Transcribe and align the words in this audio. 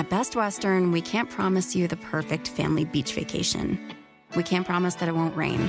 At 0.00 0.08
Best 0.08 0.34
Western, 0.34 0.92
we 0.92 1.02
can't 1.02 1.28
promise 1.28 1.76
you 1.76 1.86
the 1.86 1.98
perfect 1.98 2.48
family 2.48 2.86
beach 2.86 3.12
vacation. 3.12 3.78
We 4.34 4.42
can't 4.42 4.64
promise 4.64 4.94
that 4.94 5.10
it 5.10 5.14
won't 5.14 5.36
rain, 5.36 5.68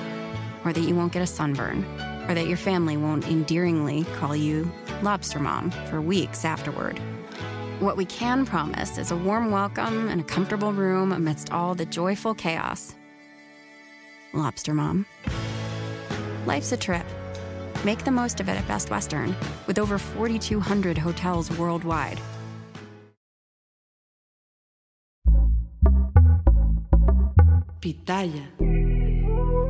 or 0.64 0.72
that 0.72 0.80
you 0.80 0.96
won't 0.96 1.12
get 1.12 1.22
a 1.22 1.28
sunburn, 1.28 1.84
or 2.30 2.34
that 2.34 2.48
your 2.48 2.56
family 2.56 2.96
won't 2.96 3.28
endearingly 3.28 4.06
call 4.16 4.34
you 4.34 4.72
Lobster 5.02 5.42
Mom 5.42 5.70
for 5.90 6.00
weeks 6.00 6.46
afterward. 6.46 6.98
What 7.82 7.98
we 7.98 8.06
can 8.06 8.46
promise 8.46 8.98
is 8.98 9.12
a 9.12 9.18
warm 9.18 9.52
welcome 9.52 10.08
and 10.08 10.22
a 10.22 10.24
comfortable 10.24 10.72
room 10.72 11.12
amidst 11.12 11.52
all 11.52 11.76
the 11.76 11.86
joyful 11.86 12.34
chaos. 12.34 12.96
Lobster 14.32 14.74
Mom. 14.74 15.06
Life's 16.46 16.72
a 16.72 16.78
trip. 16.78 17.06
Make 17.84 18.06
the 18.06 18.12
most 18.12 18.40
of 18.40 18.48
it 18.48 18.54
at 18.54 18.66
Best 18.66 18.92
Western, 18.92 19.36
with 19.68 19.78
over 19.78 19.98
4,200 19.98 20.98
hotels 20.98 21.52
worldwide. 21.58 22.22
Pitaya. 27.82 28.54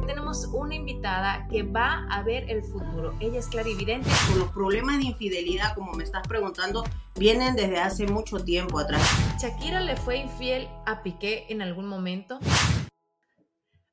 Tenemos 0.06 0.46
una 0.54 0.76
invitada 0.76 1.48
que 1.50 1.64
va 1.64 2.06
a 2.12 2.22
ver 2.24 2.44
el 2.50 2.62
futuro. 2.62 3.16
Ella 3.22 3.40
es 3.40 3.48
clarividente. 3.48 4.10
Los 4.38 4.52
problemas 4.52 4.98
de 4.98 5.06
infidelidad, 5.06 5.74
como 5.76 5.94
me 5.94 6.04
estás 6.04 6.28
preguntando, 6.28 6.84
vienen 7.16 7.56
desde 7.56 7.80
hace 7.80 8.08
mucho 8.08 8.44
tiempo 8.44 8.80
atrás. 8.80 9.02
Shakira 9.42 9.80
le 9.80 9.96
fue 9.96 10.18
infiel 10.18 10.68
a 10.86 11.04
Piqué 11.04 11.46
en 11.48 11.62
algún 11.62 11.88
momento. 11.88 12.38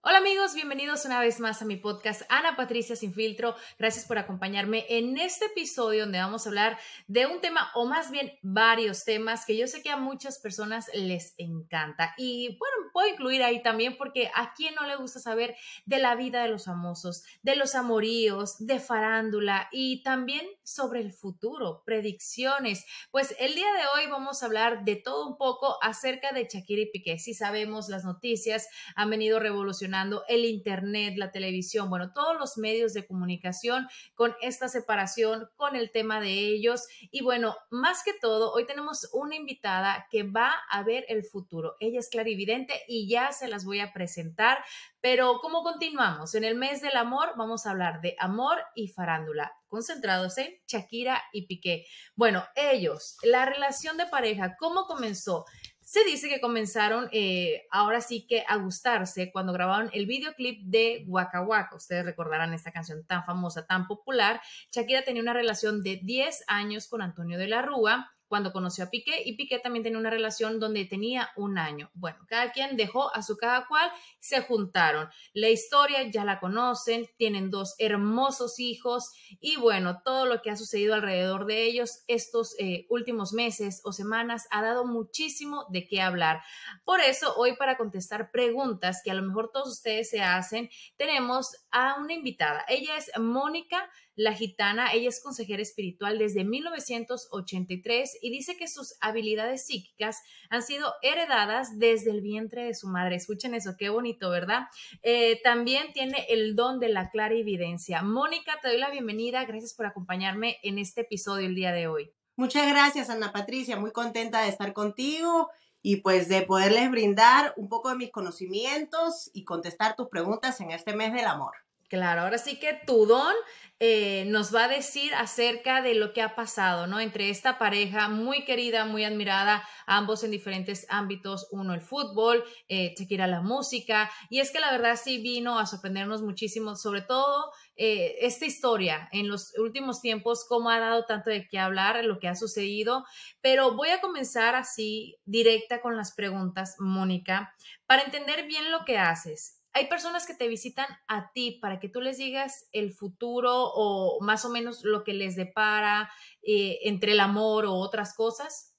Hola 0.01 0.19
amigos, 0.19 0.55
bienvenidos 0.55 1.05
una 1.05 1.21
vez 1.21 1.39
más 1.39 1.61
a 1.61 1.65
mi 1.65 1.77
podcast 1.77 2.23
Ana 2.29 2.57
Patricia 2.57 2.97
Sin 2.97 3.13
Filtro. 3.13 3.55
Gracias 3.79 4.07
por 4.07 4.17
acompañarme 4.17 4.87
en 4.89 5.19
este 5.19 5.47
episodio 5.47 6.05
donde 6.05 6.19
vamos 6.19 6.47
a 6.47 6.49
hablar 6.49 6.79
de 7.09 7.27
un 7.27 7.41
tema 7.41 7.71
o 7.75 7.85
más 7.85 8.11
bien 8.11 8.33
varios 8.41 9.05
temas 9.05 9.45
que 9.45 9.57
yo 9.57 9.67
sé 9.67 9.83
que 9.83 9.91
a 9.91 9.97
muchas 9.97 10.39
personas 10.39 10.89
les 10.95 11.35
encanta. 11.37 12.15
Y 12.17 12.57
bueno, 12.59 12.78
puedo 12.99 13.11
incluir 13.13 13.45
ahí 13.45 13.63
también 13.63 13.97
porque 13.97 14.29
a 14.35 14.53
quién 14.55 14.75
no 14.75 14.85
le 14.85 14.97
gusta 14.97 15.21
saber 15.21 15.55
de 15.87 16.01
la 16.01 16.17
vida 16.17 16.43
de 16.43 16.49
los 16.49 16.65
famosos, 16.65 17.23
de 17.43 17.55
los 17.55 17.77
amoríos, 17.77 18.57
de 18.59 18.81
farándula 18.81 19.69
y 19.71 20.03
también 20.03 20.45
sobre 20.65 21.01
el 21.01 21.13
futuro, 21.13 21.85
predicciones. 21.87 22.85
Pues 23.13 23.37
el 23.39 23.55
día 23.55 23.73
de 23.73 23.83
hoy 23.95 24.11
vamos 24.11 24.43
a 24.43 24.47
hablar 24.47 24.85
de 24.85 24.97
todo 24.97 25.29
un 25.29 25.39
poco 25.39 25.77
acerca 25.81 26.33
de 26.33 26.49
Shakira 26.53 26.83
y 26.83 26.91
Piqué. 26.91 27.21
Si 27.21 27.35
sabemos, 27.35 27.89
las 27.89 28.05
noticias 28.05 28.67
han 28.97 29.11
venido 29.11 29.39
revolucionando 29.39 30.25
el 30.27 30.45
Internet, 30.45 31.15
la 31.19 31.31
televisión, 31.31 31.91
bueno, 31.91 32.12
todos 32.12 32.37
los 32.37 32.59
medios 32.59 32.95
de 32.95 33.07
comunicación 33.07 33.87
con 34.17 34.35
esta 34.41 34.67
separación, 34.67 35.49
con 35.55 35.77
el 35.77 35.93
tema 35.93 36.21
de 36.21 36.33
ellos. 36.33 36.89
Y 37.12 37.23
bueno, 37.23 37.55
más 37.71 38.03
que 38.03 38.12
todo, 38.12 38.53
hoy 38.53 38.67
tenemos 38.67 39.09
una 39.12 39.37
invitada 39.37 40.09
que 40.11 40.25
va 40.25 40.53
a 40.69 40.83
ver 40.83 41.05
el 41.09 41.23
futuro. 41.23 41.77
Ella 41.79 42.01
es 42.01 42.09
clarividente 42.09 42.75
y 42.89 43.08
ya 43.08 43.31
se 43.33 43.47
las 43.47 43.64
voy 43.64 43.81
a 43.81 43.92
presentar. 43.92 44.64
Pero 45.00 45.39
¿cómo 45.41 45.62
continuamos? 45.62 46.34
En 46.34 46.44
el 46.44 46.56
mes 46.56 46.81
del 46.81 46.97
amor 46.97 47.34
vamos 47.37 47.66
a 47.66 47.71
hablar 47.71 48.00
de 48.00 48.16
amor 48.19 48.59
y 48.75 48.88
farándula, 48.88 49.53
concentrados 49.69 50.38
en 50.38 50.54
Shakira 50.66 51.22
y 51.32 51.47
Piqué. 51.47 51.87
Bueno, 52.16 52.44
ellos, 52.56 53.16
la 53.22 53.44
relación 53.47 53.97
de 53.97 54.06
pareja, 54.06 54.56
¿cómo 54.59 54.87
comenzó? 54.87 55.44
Se 55.81 56.04
dice 56.04 56.28
que 56.28 56.41
comenzaron 56.41 57.09
eh, 57.12 57.66
ahora 57.71 58.03
sí 58.03 58.27
que 58.27 58.44
a 58.47 58.56
gustarse 58.56 59.32
cuando 59.32 59.54
grabaron 59.54 59.88
el 59.94 60.04
videoclip 60.04 60.60
de 60.65 61.04
Waka 61.06 61.41
Waka. 61.41 61.77
Ustedes 61.77 62.04
recordarán 62.04 62.53
esta 62.53 62.72
canción 62.72 63.06
tan 63.06 63.25
famosa, 63.25 63.66
tan 63.66 63.87
popular. 63.87 64.43
Shakira 64.71 65.03
tenía 65.03 65.22
una 65.22 65.32
relación 65.32 65.82
de 65.82 65.98
10 66.03 66.44
años 66.47 66.88
con 66.88 67.00
Antonio 67.00 67.38
de 67.38 67.48
la 67.48 67.62
Rúa 67.62 68.12
cuando 68.28 68.53
conoció 68.53 68.84
a 68.84 68.91
Piqué 68.91 69.22
y 69.25 69.37
Piqué 69.37 69.59
también 69.59 69.83
tenía 69.83 69.99
una 69.99 70.11
relación 70.11 70.61
donde 70.61 70.84
tenía 70.84 71.31
un 71.37 71.59
año. 71.59 71.91
Bueno, 71.94 72.19
cada 72.28 72.53
quien 72.53 72.77
dejó 72.77 73.15
a 73.15 73.22
su 73.22 73.37
cada 73.37 73.66
cual, 73.66 73.91
se 74.21 74.43
juntaron. 74.43 75.09
La 75.33 75.49
historia 75.49 76.03
ya 76.11 76.25
la 76.25 76.41
conocen, 76.41 77.09
tienen 77.16 77.50
dos 77.50 77.75
hermosos 77.78 78.59
hijos 78.59 79.11
y 79.41 79.56
bueno, 79.56 80.03
todo 80.05 80.27
lo 80.27 80.43
que 80.43 80.50
ha 80.50 80.56
sucedido 80.56 80.94
alrededor 80.94 81.47
de 81.47 81.65
ellos 81.65 82.05
estos 82.06 82.55
eh, 82.59 82.87
últimos 82.89 83.33
meses 83.33 83.81
o 83.84 83.93
semanas 83.93 84.47
ha 84.50 84.62
dado 84.62 84.87
muchísimo 84.87 85.66
de 85.71 85.87
qué 85.87 86.00
hablar. 86.00 86.43
Por 86.84 87.00
eso, 87.00 87.34
hoy 87.37 87.56
para 87.56 87.77
contestar 87.77 88.31
preguntas 88.31 89.00
que 89.05 89.10
a 89.10 89.15
lo 89.15 89.22
mejor 89.22 89.50
todos 89.53 89.69
ustedes 89.69 90.10
se 90.10 90.21
hacen, 90.21 90.69
tenemos 90.97 91.56
a 91.71 91.97
una 91.99 92.12
invitada. 92.12 92.65
Ella 92.69 92.97
es 92.97 93.10
Mónica 93.19 93.89
la 94.19 94.34
gitana, 94.34 94.93
ella 94.93 95.09
es 95.09 95.23
consejera 95.23 95.62
espiritual 95.62 96.19
desde 96.19 96.43
1983 96.43 98.19
y 98.21 98.31
dice 98.31 98.56
que 98.56 98.67
sus 98.67 98.97
habilidades 99.01 99.65
psíquicas 99.65 100.21
han 100.51 100.62
sido 100.62 100.93
heredadas 101.03 101.79
desde 101.79 102.11
el 102.11 102.21
vientre 102.21 102.65
de 102.65 102.75
su 102.75 102.89
madre. 102.89 103.15
Escuchen 103.15 103.55
eso, 103.55 103.77
qué 103.78 103.91
bonito, 103.91 104.28
¿verdad? 104.28 104.65
Eh, 105.05 105.41
también 105.45 105.93
tiene 105.93 106.27
el 106.31 106.57
don 106.57 106.81
de 106.81 106.89
la 106.89 107.11
clara 107.11 107.33
evidencia. 107.33 108.03
Mónica, 108.03 108.59
te 108.61 108.67
doy 108.67 108.78
la 108.78 108.91
bienvenida. 108.91 109.45
Gracias 109.45 109.73
por 109.73 109.87
acompañarme 109.87 110.59
en 110.65 110.81
este 110.81 111.03
episodio 111.03 111.47
el 111.47 111.55
día 111.55 111.71
de 111.71 111.87
hoy. 111.87 112.12
Muchas 112.34 112.69
gracias, 112.69 113.11
Ana 113.11 113.31
Patricia. 113.31 113.77
Muy 113.77 113.93
contenta 113.93 114.43
de 114.43 114.49
estar 114.49 114.73
contigo 114.73 115.49
y 115.81 115.99
pues 115.99 116.28
de 116.28 116.43
poderles 116.43 116.91
brindar 116.91 117.55
un 117.57 117.69
poco 117.69 117.91
de 117.91 117.95
mis 117.95 118.11
conocimientos 118.11 119.31
y 119.33 119.45
contestar 119.45 119.95
tus 119.95 120.09
preguntas 120.09 120.61
en 120.61 120.73
este 120.73 120.97
mes 120.97 121.12
del 121.12 121.27
amor. 121.27 121.53
Claro, 121.88 122.21
ahora 122.22 122.37
sí 122.37 122.59
que 122.59 122.75
tu 122.87 123.06
don 123.06 123.34
eh, 123.81 124.25
nos 124.26 124.54
va 124.54 124.65
a 124.65 124.69
decir 124.69 125.15
acerca 125.15 125.81
de 125.81 125.94
lo 125.94 126.12
que 126.12 126.21
ha 126.21 126.34
pasado, 126.34 126.87
¿no? 126.87 127.00
Entre 127.00 127.31
esta 127.31 127.59
pareja 127.59 128.09
muy 128.10 128.44
querida, 128.44 128.84
muy 128.84 129.04
admirada, 129.04 129.66
ambos 129.87 130.22
en 130.22 130.32
diferentes 130.32 130.84
ámbitos, 130.91 131.47
uno 131.50 131.72
el 131.72 131.81
fútbol, 131.81 132.44
eh, 132.69 132.94
Shakira 132.98 133.27
la 133.27 133.41
música, 133.41 134.10
y 134.28 134.41
es 134.41 134.50
que 134.50 134.60
la 134.60 134.71
verdad 134.71 135.00
sí 135.03 135.19
vino 135.22 135.59
a 135.59 135.65
sorprendernos 135.65 136.21
muchísimo, 136.21 136.77
sobre 136.77 137.00
todo 137.03 137.53
eh, 137.77 138.16
esta 138.21 138.44
historia 138.44 139.09
en 139.12 139.28
los 139.28 139.56
últimos 139.56 140.03
tiempos, 140.03 140.44
cómo 140.47 140.69
ha 140.69 140.81
dado 140.81 141.06
tanto 141.06 141.31
de 141.31 141.48
qué 141.48 141.59
hablar, 141.59 142.04
lo 142.04 142.19
que 142.19 142.28
ha 142.28 142.34
sucedido, 142.34 143.06
pero 143.41 143.77
voy 143.77 143.91
a 143.91 144.03
comenzar 144.03 144.56
así, 144.56 145.16
directa 145.25 145.81
con 145.81 145.97
las 145.97 146.12
preguntas, 146.12 146.75
Mónica, 146.81 147.54
para 147.87 148.03
entender 148.03 148.47
bien 148.47 148.71
lo 148.72 148.84
que 148.84 148.98
haces 148.98 149.58
hay 149.78 149.87
personas 149.87 150.27
que 150.27 150.34
te 150.34 150.49
visitan 150.49 150.87
a 151.06 151.31
ti 151.33 151.59
para 151.62 151.78
que 151.78 151.89
tú 151.89 152.00
les 152.00 152.19
digas 152.19 152.69
el 152.72 152.93
futuro 152.93 153.53
o 153.55 154.21
más 154.21 154.44
o 154.44 154.49
menos 154.49 154.83
lo 154.83 155.05
que 155.05 155.12
les 155.12 155.37
depara 155.37 156.11
eh, 156.43 156.81
entre 156.83 157.12
el 157.12 157.21
amor 157.21 157.65
o 157.65 157.75
otras 157.75 158.15
cosas. 158.15 158.75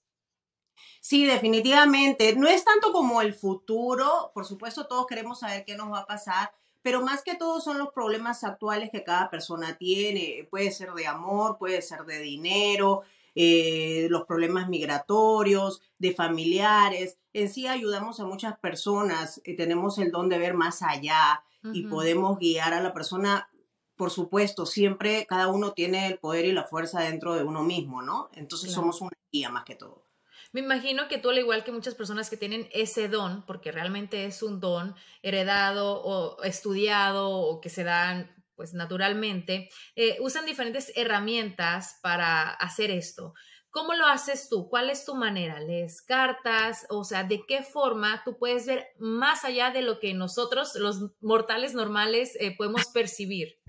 Sí, 0.99 1.25
definitivamente. 1.25 2.35
No 2.35 2.49
es 2.49 2.65
tanto 2.65 2.91
como 2.91 3.21
el 3.21 3.33
futuro, 3.33 4.31
por 4.33 4.45
supuesto 4.45 4.87
todos 4.87 5.07
queremos 5.07 5.39
saber 5.39 5.63
qué 5.63 5.77
nos 5.77 5.91
va 5.91 5.99
a 5.99 6.05
pasar, 6.05 6.51
pero 6.81 7.01
más 7.01 7.23
que 7.23 7.35
todo 7.35 7.61
son 7.61 7.77
los 7.77 7.93
problemas 7.93 8.43
actuales 8.43 8.89
que 8.91 9.05
cada 9.05 9.29
persona 9.29 9.77
tiene. 9.77 10.47
Puede 10.51 10.71
ser 10.71 10.91
de 10.91 11.07
amor, 11.07 11.57
puede 11.57 11.81
ser 11.81 12.03
de 12.03 12.19
dinero, 12.19 13.03
eh, 13.41 14.07
los 14.09 14.25
problemas 14.25 14.67
migratorios, 14.67 15.81
de 15.97 16.13
familiares. 16.13 17.17
En 17.31 17.47
sí 17.47 17.67
ayudamos 17.67 18.19
a 18.19 18.25
muchas 18.25 18.59
personas, 18.59 19.41
y 19.45 19.55
tenemos 19.55 19.97
el 19.97 20.11
don 20.11 20.27
de 20.27 20.37
ver 20.37 20.55
más 20.55 20.81
allá 20.81 21.41
y 21.73 21.83
podemos 21.83 22.37
guiar 22.37 22.73
a 22.73 22.81
la 22.81 22.93
persona. 22.93 23.49
Por 23.95 24.11
supuesto, 24.11 24.65
siempre 24.65 25.25
cada 25.25 25.47
uno 25.47 25.71
tiene 25.71 26.07
el 26.07 26.19
poder 26.19 26.43
y 26.43 26.51
la 26.51 26.65
fuerza 26.65 26.99
dentro 26.99 27.33
de 27.33 27.45
uno 27.45 27.63
mismo, 27.63 28.01
¿no? 28.01 28.29
Entonces 28.33 28.73
somos 28.73 28.99
una 28.99 29.11
guía 29.31 29.49
más 29.49 29.63
que 29.63 29.75
todo. 29.75 30.03
Me 30.51 30.59
imagino 30.59 31.07
que 31.07 31.17
tú, 31.17 31.29
al 31.29 31.37
igual 31.37 31.63
que 31.63 31.71
muchas 31.71 31.95
personas 31.95 32.29
que 32.29 32.35
tienen 32.35 32.67
ese 32.73 33.07
don, 33.07 33.45
porque 33.45 33.71
realmente 33.71 34.25
es 34.25 34.43
un 34.43 34.59
don 34.59 34.95
heredado 35.23 36.01
o 36.03 36.43
estudiado 36.43 37.29
o 37.29 37.61
que 37.61 37.69
se 37.69 37.85
dan 37.85 38.38
pues 38.59 38.73
naturalmente, 38.73 39.69
eh, 39.95 40.17
usan 40.19 40.45
diferentes 40.45 40.91
herramientas 40.97 41.97
para 42.03 42.49
hacer 42.49 42.91
esto. 42.91 43.33
¿Cómo 43.71 43.93
lo 43.93 44.05
haces 44.05 44.49
tú? 44.49 44.67
¿Cuál 44.67 44.89
es 44.89 45.05
tu 45.05 45.15
manera? 45.15 45.61
¿Lees 45.61 46.01
cartas? 46.01 46.85
O 46.89 47.05
sea, 47.05 47.23
¿de 47.23 47.45
qué 47.47 47.63
forma 47.63 48.21
tú 48.25 48.37
puedes 48.37 48.65
ver 48.65 48.87
más 48.99 49.45
allá 49.45 49.71
de 49.71 49.81
lo 49.81 50.01
que 50.01 50.13
nosotros, 50.13 50.75
los 50.75 51.13
mortales 51.21 51.73
normales, 51.73 52.35
eh, 52.41 52.53
podemos 52.57 52.87
percibir? 52.87 53.61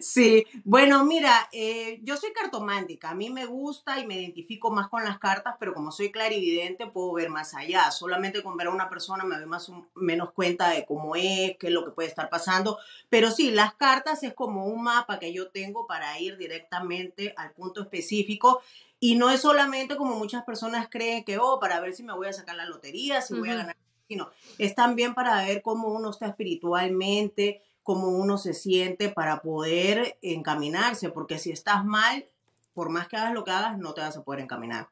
Sí, 0.00 0.46
bueno, 0.64 1.04
mira, 1.04 1.48
eh, 1.52 2.00
yo 2.02 2.16
soy 2.16 2.32
cartomántica, 2.32 3.10
a 3.10 3.14
mí 3.14 3.30
me 3.30 3.46
gusta 3.46 3.98
y 3.98 4.06
me 4.06 4.20
identifico 4.20 4.70
más 4.70 4.88
con 4.88 5.04
las 5.04 5.18
cartas, 5.18 5.54
pero 5.58 5.74
como 5.74 5.90
soy 5.92 6.10
clarividente 6.10 6.86
puedo 6.86 7.12
ver 7.12 7.30
más 7.30 7.54
allá. 7.54 7.90
Solamente 7.90 8.42
con 8.42 8.56
ver 8.56 8.68
a 8.68 8.70
una 8.70 8.88
persona 8.88 9.24
me 9.24 9.36
doy 9.36 9.46
más 9.46 9.68
o 9.68 9.86
menos 9.94 10.32
cuenta 10.32 10.70
de 10.70 10.84
cómo 10.84 11.16
es, 11.16 11.56
qué 11.58 11.68
es 11.68 11.72
lo 11.72 11.84
que 11.84 11.92
puede 11.92 12.08
estar 12.08 12.28
pasando. 12.28 12.78
Pero 13.08 13.30
sí, 13.30 13.50
las 13.50 13.74
cartas 13.74 14.22
es 14.22 14.34
como 14.34 14.66
un 14.66 14.82
mapa 14.82 15.18
que 15.18 15.32
yo 15.32 15.48
tengo 15.48 15.86
para 15.86 16.18
ir 16.18 16.36
directamente 16.36 17.34
al 17.36 17.52
punto 17.52 17.82
específico. 17.82 18.62
Y 19.00 19.16
no 19.16 19.30
es 19.30 19.42
solamente 19.42 19.96
como 19.96 20.16
muchas 20.16 20.44
personas 20.44 20.88
creen 20.90 21.24
que, 21.24 21.38
oh, 21.38 21.60
para 21.60 21.80
ver 21.80 21.94
si 21.94 22.02
me 22.02 22.14
voy 22.14 22.28
a 22.28 22.32
sacar 22.32 22.56
la 22.56 22.64
lotería, 22.64 23.20
si 23.20 23.34
voy 23.34 23.50
a 23.50 23.56
ganar, 23.56 23.76
sino 24.08 24.30
es 24.58 24.74
también 24.74 25.14
para 25.14 25.44
ver 25.44 25.62
cómo 25.62 25.88
uno 25.88 26.10
está 26.10 26.26
espiritualmente, 26.26 27.62
cómo 27.84 28.08
uno 28.08 28.38
se 28.38 28.54
siente 28.54 29.10
para 29.10 29.42
poder 29.42 30.18
encaminarse, 30.22 31.10
porque 31.10 31.38
si 31.38 31.52
estás 31.52 31.84
mal, 31.84 32.26
por 32.72 32.88
más 32.88 33.06
que 33.06 33.16
hagas 33.16 33.34
lo 33.34 33.44
que 33.44 33.52
hagas, 33.52 33.78
no 33.78 33.94
te 33.94 34.00
vas 34.00 34.16
a 34.16 34.24
poder 34.24 34.40
encaminar. 34.40 34.88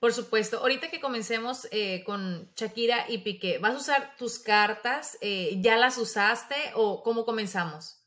Por 0.00 0.14
supuesto. 0.14 0.58
Ahorita 0.58 0.90
que 0.90 0.98
comencemos 0.98 1.68
eh, 1.70 2.02
con 2.04 2.50
Shakira 2.56 3.04
y 3.08 3.18
Piqué, 3.18 3.58
¿vas 3.58 3.74
a 3.74 3.78
usar 3.78 4.16
tus 4.16 4.38
cartas? 4.38 5.18
Eh, 5.20 5.58
¿Ya 5.60 5.76
las 5.76 5.98
usaste 5.98 6.56
o 6.74 7.02
cómo 7.02 7.26
comenzamos? 7.26 7.98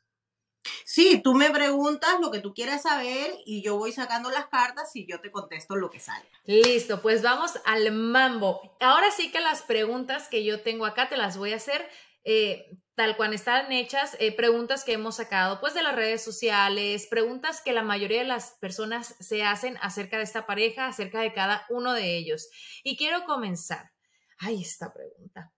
Sí, 0.85 1.21
tú 1.24 1.35
me 1.35 1.51
preguntas 1.51 2.19
lo 2.19 2.31
que 2.31 2.39
tú 2.39 2.53
quieras 2.53 2.83
saber 2.83 3.35
y 3.45 3.62
yo 3.62 3.77
voy 3.77 3.91
sacando 3.91 4.31
las 4.31 4.47
cartas 4.47 4.95
y 4.95 5.06
yo 5.06 5.19
te 5.21 5.31
contesto 5.31 5.75
lo 5.75 5.91
que 5.91 6.00
sale. 6.00 6.25
Listo, 6.45 7.01
pues 7.01 7.21
vamos 7.21 7.59
al 7.65 7.91
mambo. 7.91 8.75
Ahora 8.80 9.12
sí 9.12 9.31
que 9.31 9.41
las 9.41 9.62
preguntas 9.62 10.27
que 10.27 10.44
yo 10.44 10.62
tengo 10.62 10.85
acá 10.85 11.09
te 11.09 11.18
las 11.18 11.38
voy 11.38 11.53
a 11.53 11.57
hacer 11.57 11.88
eh, 12.23 12.77
tal 12.95 13.17
cual 13.17 13.33
están 13.33 13.71
hechas, 13.71 14.15
eh, 14.19 14.35
preguntas 14.35 14.83
que 14.83 14.93
hemos 14.93 15.15
sacado 15.15 15.59
pues 15.59 15.73
de 15.73 15.83
las 15.83 15.95
redes 15.95 16.23
sociales, 16.23 17.07
preguntas 17.09 17.61
que 17.61 17.73
la 17.73 17.83
mayoría 17.83 18.19
de 18.19 18.27
las 18.27 18.51
personas 18.59 19.15
se 19.19 19.43
hacen 19.43 19.77
acerca 19.81 20.17
de 20.17 20.23
esta 20.23 20.45
pareja, 20.45 20.87
acerca 20.87 21.21
de 21.21 21.33
cada 21.33 21.65
uno 21.69 21.93
de 21.93 22.15
ellos. 22.17 22.49
Y 22.83 22.97
quiero 22.97 23.25
comenzar. 23.25 23.91
Ay, 24.37 24.61
esta 24.61 24.93
pregunta. 24.93 25.51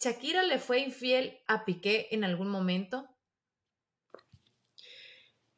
¿Shakira 0.00 0.42
le 0.42 0.58
fue 0.58 0.80
infiel 0.80 1.42
a 1.46 1.64
Piqué 1.64 2.08
en 2.10 2.24
algún 2.24 2.48
momento? 2.48 3.08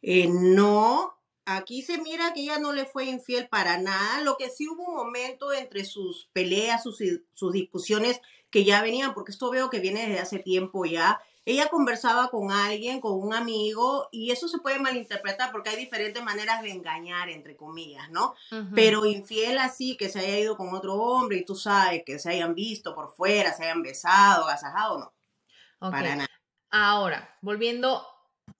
Eh, 0.00 0.26
no, 0.28 1.21
aquí 1.44 1.82
se 1.82 1.98
mira 1.98 2.32
que 2.32 2.40
ella 2.40 2.58
no 2.58 2.72
le 2.72 2.84
fue 2.84 3.06
infiel 3.06 3.48
para 3.48 3.78
nada. 3.78 4.20
Lo 4.22 4.36
que 4.36 4.50
sí 4.50 4.68
hubo 4.68 4.84
un 4.84 4.94
momento 4.94 5.52
entre 5.52 5.84
sus 5.84 6.28
peleas, 6.32 6.82
sus, 6.82 6.98
sus 7.32 7.52
discusiones 7.52 8.20
que 8.50 8.64
ya 8.64 8.82
venían, 8.82 9.14
porque 9.14 9.32
esto 9.32 9.50
veo 9.50 9.70
que 9.70 9.80
viene 9.80 10.06
desde 10.06 10.20
hace 10.20 10.38
tiempo 10.38 10.84
ya. 10.84 11.20
Ella 11.44 11.68
conversaba 11.68 12.28
con 12.28 12.52
alguien, 12.52 13.00
con 13.00 13.14
un 13.14 13.34
amigo, 13.34 14.08
y 14.12 14.30
eso 14.30 14.46
se 14.46 14.58
puede 14.58 14.78
malinterpretar 14.78 15.50
porque 15.50 15.70
hay 15.70 15.76
diferentes 15.76 16.22
maneras 16.22 16.62
de 16.62 16.70
engañar, 16.70 17.30
entre 17.30 17.56
comillas, 17.56 18.10
¿no? 18.10 18.34
Pero 18.76 19.04
infiel 19.06 19.58
así, 19.58 19.96
que 19.96 20.08
se 20.08 20.20
haya 20.20 20.38
ido 20.38 20.56
con 20.56 20.72
otro 20.72 20.94
hombre 20.94 21.38
y 21.38 21.44
tú 21.44 21.56
sabes 21.56 22.04
que 22.06 22.20
se 22.20 22.30
hayan 22.30 22.54
visto 22.54 22.94
por 22.94 23.12
fuera, 23.12 23.52
se 23.52 23.64
hayan 23.64 23.82
besado, 23.82 24.44
agasajado, 24.44 24.98
no. 24.98 25.90
Para 25.90 26.14
nada. 26.14 26.30
Ahora, 26.70 27.36
volviendo 27.40 28.06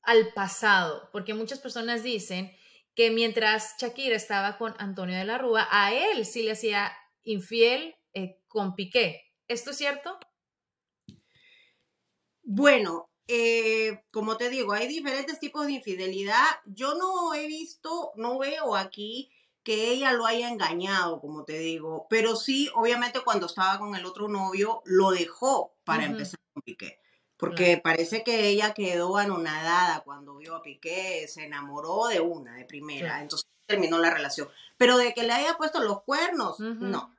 al 0.03 0.33
pasado, 0.33 1.09
porque 1.13 1.35
muchas 1.35 1.61
personas 1.61 2.03
dicen 2.03 2.53
que 2.95 3.11
mientras 3.11 3.75
Shakira 3.79 4.17
estaba 4.17 4.59
con 4.59 4.75
Antonio 4.79 5.17
de 5.17 5.25
la 5.25 5.39
Rúa, 5.39 5.67
a 5.71 5.93
él 5.93 6.27
sí 6.27 6.43
le 6.43 6.53
hacía 6.53 6.93
infiel 7.23 7.95
eh, 8.15 8.39
con 8.49 8.75
Piqué. 8.75 9.33
¿Esto 9.49 9.71
es 9.71 9.79
cierto? 9.79 10.19
Bueno, 12.43 13.11
eh, 13.29 14.05
como 14.11 14.37
te 14.37 14.51
digo, 14.51 14.73
hay 14.73 14.89
diferentes 14.89 15.39
tipos 15.39 15.67
de 15.67 15.73
infidelidad. 15.73 16.47
Yo 16.67 16.95
no 16.95 17.33
he 17.35 17.47
visto, 17.47 18.13
no 18.17 18.39
veo 18.39 18.77
aquí 18.77 19.31
que 19.63 19.93
ella 19.93 20.13
lo 20.13 20.27
haya 20.27 20.49
engañado, 20.49 21.21
como 21.21 21.45
te 21.45 21.59
digo, 21.59 22.07
pero 22.11 22.35
sí, 22.35 22.69
obviamente 22.75 23.21
cuando 23.21 23.47
estaba 23.47 23.79
con 23.79 23.95
el 23.95 24.05
otro 24.05 24.29
novio, 24.29 24.83
lo 24.85 25.13
dejó 25.13 25.77
para 25.85 26.05
empezar 26.05 26.41
con 26.53 26.63
Piqué. 26.63 26.99
Porque 27.43 27.77
parece 27.83 28.23
que 28.23 28.47
ella 28.47 28.73
quedó 28.73 29.17
anonadada 29.17 30.03
cuando 30.05 30.37
vio 30.37 30.55
a 30.55 30.63
Piqué, 30.63 31.27
se 31.27 31.45
enamoró 31.45 32.07
de 32.07 32.21
una, 32.21 32.55
de 32.55 32.65
primera, 32.65 33.21
entonces 33.21 33.51
terminó 33.67 33.99
la 33.99 34.11
relación. 34.11 34.49
Pero 34.77 34.97
de 34.97 35.13
que 35.13 35.25
le 35.25 35.33
haya 35.33 35.57
puesto 35.57 35.81
los 35.81 36.05
cuernos, 36.05 36.61
no. 36.61 37.13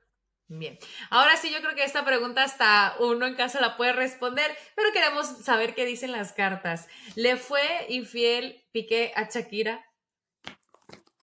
Bien, 0.47 0.79
ahora 1.09 1.35
sí 1.35 1.51
yo 1.51 1.59
creo 1.59 1.75
que 1.75 1.83
esta 1.83 2.05
pregunta 2.05 2.41
hasta 2.41 2.95
uno 2.99 3.25
en 3.25 3.35
casa 3.35 3.59
la 3.59 3.75
puede 3.75 3.91
responder, 3.91 4.49
pero 4.77 4.93
queremos 4.93 5.27
saber 5.27 5.75
qué 5.75 5.85
dicen 5.85 6.13
las 6.13 6.31
cartas. 6.31 6.87
¿Le 7.15 7.35
fue 7.35 7.85
infiel 7.89 8.63
Piqué 8.71 9.11
a 9.17 9.29
Shakira? 9.29 9.85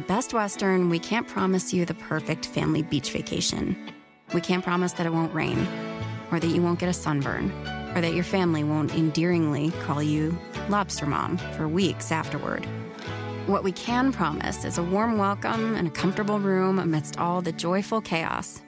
At 0.00 0.06
Best 0.06 0.32
Western, 0.32 0.88
we 0.88 0.98
can't 0.98 1.28
promise 1.28 1.74
you 1.74 1.84
the 1.84 1.92
perfect 1.92 2.46
family 2.46 2.82
beach 2.82 3.10
vacation. 3.12 3.76
We 4.32 4.40
can't 4.40 4.64
promise 4.64 4.94
that 4.94 5.04
it 5.04 5.12
won't 5.12 5.34
rain, 5.34 5.68
or 6.32 6.40
that 6.40 6.46
you 6.46 6.62
won't 6.62 6.78
get 6.78 6.88
a 6.88 6.94
sunburn, 6.94 7.52
or 7.94 8.00
that 8.00 8.14
your 8.14 8.24
family 8.24 8.64
won't 8.64 8.94
endearingly 8.94 9.72
call 9.82 10.02
you 10.02 10.38
Lobster 10.70 11.04
Mom 11.04 11.36
for 11.54 11.68
weeks 11.68 12.10
afterward. 12.10 12.64
What 13.44 13.62
we 13.62 13.72
can 13.72 14.10
promise 14.10 14.64
is 14.64 14.78
a 14.78 14.82
warm 14.82 15.18
welcome 15.18 15.74
and 15.74 15.86
a 15.86 15.90
comfortable 15.90 16.40
room 16.40 16.78
amidst 16.78 17.18
all 17.18 17.42
the 17.42 17.52
joyful 17.52 18.00
chaos. 18.00 18.62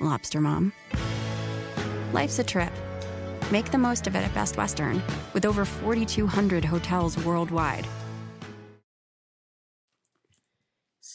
Lobster 0.00 0.40
Mom. 0.40 0.72
Life's 2.14 2.38
a 2.38 2.44
trip. 2.44 2.72
Make 3.50 3.70
the 3.70 3.76
most 3.76 4.06
of 4.06 4.16
it 4.16 4.20
at 4.20 4.32
Best 4.32 4.56
Western, 4.56 5.02
with 5.34 5.44
over 5.44 5.66
4,200 5.66 6.64
hotels 6.64 7.22
worldwide 7.22 7.86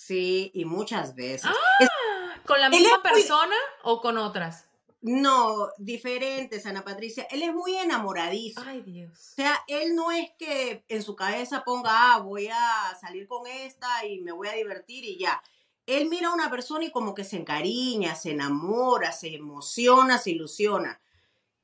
Sí, 0.05 0.51
y 0.53 0.65
muchas 0.65 1.15
veces. 1.15 1.49
¡Ah! 1.49 2.35
¿Con 2.45 2.61
la 2.61 2.69
misma 2.69 3.01
persona 3.01 3.55
o 3.81 4.01
con 4.01 4.19
otras? 4.19 4.65
No, 5.01 5.69
diferentes, 5.79 6.67
Ana 6.67 6.83
Patricia. 6.83 7.25
Él 7.31 7.41
es 7.41 7.51
muy 7.51 7.75
enamoradizo. 7.75 8.61
Ay, 8.63 8.83
Dios. 8.83 9.31
O 9.31 9.35
sea, 9.35 9.63
él 9.67 9.95
no 9.95 10.11
es 10.11 10.29
que 10.37 10.85
en 10.89 11.01
su 11.01 11.15
cabeza 11.15 11.63
ponga, 11.63 11.89
ah, 12.13 12.19
voy 12.19 12.49
a 12.49 12.95
salir 13.01 13.27
con 13.27 13.47
esta 13.47 14.05
y 14.05 14.21
me 14.21 14.31
voy 14.31 14.47
a 14.47 14.53
divertir 14.53 15.03
y 15.05 15.17
ya. 15.17 15.41
Él 15.87 16.07
mira 16.07 16.27
a 16.27 16.35
una 16.35 16.51
persona 16.51 16.85
y 16.85 16.91
como 16.91 17.15
que 17.15 17.23
se 17.23 17.37
encariña, 17.37 18.13
se 18.13 18.33
enamora, 18.33 19.11
se 19.11 19.33
emociona, 19.33 20.19
se 20.19 20.29
ilusiona. 20.31 21.01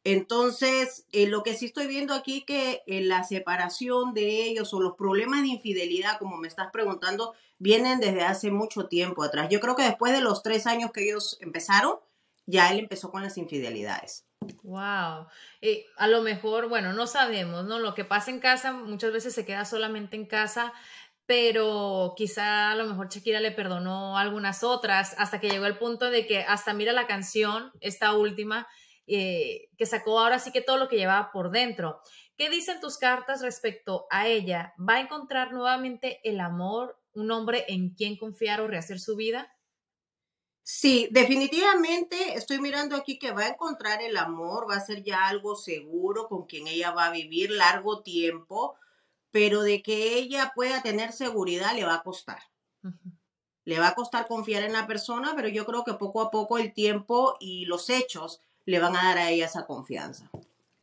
Entonces, 0.04 1.06
eh, 1.12 1.28
lo 1.28 1.44
que 1.44 1.54
sí 1.54 1.68
estoy 1.68 1.88
viendo 1.88 2.14
aquí 2.14 2.44
que 2.44 2.82
eh, 2.88 3.02
la 3.02 3.24
separación 3.24 4.14
de 4.14 4.44
ellos 4.44 4.74
o 4.74 4.82
los 4.82 4.96
problemas 4.96 5.42
de 5.42 5.50
infidelidad, 5.50 6.18
como 6.18 6.38
me 6.38 6.48
estás 6.48 6.70
preguntando, 6.72 7.36
vienen 7.60 8.00
desde 8.00 8.24
hace 8.24 8.50
mucho 8.50 8.88
tiempo 8.88 9.24
atrás. 9.24 9.48
Yo 9.50 9.60
creo 9.60 9.76
que 9.76 9.84
después 9.84 10.12
de 10.14 10.22
los 10.22 10.42
tres 10.42 10.66
años 10.66 10.92
que 10.92 11.04
ellos 11.04 11.38
empezaron, 11.42 11.98
ya 12.48 12.72
él 12.72 12.80
empezó 12.80 13.12
con 13.12 13.22
las 13.22 13.38
infidelidades. 13.38 14.26
Wow. 14.64 15.28
Eh, 15.62 15.86
a 15.98 16.08
lo 16.08 16.24
mejor, 16.24 16.68
bueno, 16.68 16.94
no 16.94 17.06
sabemos, 17.06 17.66
¿no? 17.66 17.78
Lo 17.78 17.94
que 17.94 18.06
pasa 18.06 18.32
en 18.32 18.40
casa 18.40 18.74
muchas 18.74 19.14
veces 19.14 19.36
se 19.36 19.46
queda 19.46 19.66
solamente 19.66 20.16
en 20.16 20.26
casa, 20.26 20.74
pero 21.28 22.16
quizá 22.18 22.72
a 22.72 22.76
lo 22.76 22.86
mejor 22.86 23.10
Shakira 23.10 23.40
le 23.40 23.52
perdonó 23.52 24.18
algunas 24.18 24.64
otras 24.64 25.14
hasta 25.20 25.40
que 25.40 25.50
llegó 25.50 25.68
el 25.68 25.78
punto 25.78 26.10
de 26.10 26.26
que 26.26 26.40
hasta 26.40 26.74
mira 26.74 26.92
la 26.92 27.06
canción, 27.06 27.72
esta 27.80 28.14
última, 28.14 28.68
eh, 29.14 29.70
que 29.78 29.86
sacó 29.86 30.20
ahora 30.20 30.40
sí 30.40 30.52
que 30.52 30.62
todo 30.62 30.78
lo 30.78 30.88
que 30.88 30.96
llevaba 30.96 31.32
por 31.32 31.52
dentro. 31.52 32.00
¿Qué 32.38 32.50
dicen 32.50 32.80
tus 32.80 32.98
cartas 32.98 33.42
respecto 33.42 34.08
a 34.10 34.28
ella? 34.28 34.74
¿Va 34.80 34.96
a 34.96 35.00
encontrar 35.02 35.52
nuevamente 35.52 36.22
el 36.24 36.40
amor, 36.40 36.98
un 37.14 37.30
hombre 37.32 37.66
en 37.68 37.94
quien 37.94 38.18
confiar 38.18 38.62
o 38.62 38.68
rehacer 38.68 39.00
su 39.00 39.16
vida? 39.16 39.54
Sí, 40.64 41.10
definitivamente 41.12 42.36
estoy 42.36 42.62
mirando 42.62 42.96
aquí 42.96 43.20
que 43.20 43.34
va 43.34 43.44
a 43.44 43.50
encontrar 43.50 44.02
el 44.02 44.16
amor, 44.16 44.70
va 44.70 44.76
a 44.76 44.86
ser 44.86 45.04
ya 45.04 45.28
algo 45.28 45.56
seguro 45.56 46.30
con 46.30 46.46
quien 46.46 46.68
ella 46.68 46.92
va 46.92 47.08
a 47.08 47.12
vivir 47.12 47.52
largo 47.52 48.04
tiempo, 48.04 48.76
pero 49.32 49.64
de 49.64 49.82
que 49.82 50.14
ella 50.16 50.54
pueda 50.56 50.82
tener 50.82 51.12
seguridad 51.12 51.76
le 51.76 51.84
va 51.84 51.96
a 51.96 52.04
costar. 52.04 52.40
Le 53.66 53.80
va 53.80 53.90
a 53.90 53.96
costar 53.96 54.28
confiar 54.28 54.64
en 54.64 54.74
la 54.74 54.88
persona, 54.88 55.34
pero 55.36 55.50
yo 55.50 55.66
creo 55.66 55.84
que 55.84 55.96
poco 55.96 56.22
a 56.22 56.32
poco 56.32 56.58
el 56.58 56.74
tiempo 56.74 57.36
y 57.40 57.66
los 57.66 57.90
hechos 57.90 58.42
le 58.66 58.80
van 58.80 58.96
a 58.96 59.04
dar 59.04 59.18
a 59.18 59.30
ella 59.30 59.46
esa 59.46 59.66
confianza. 59.66 60.30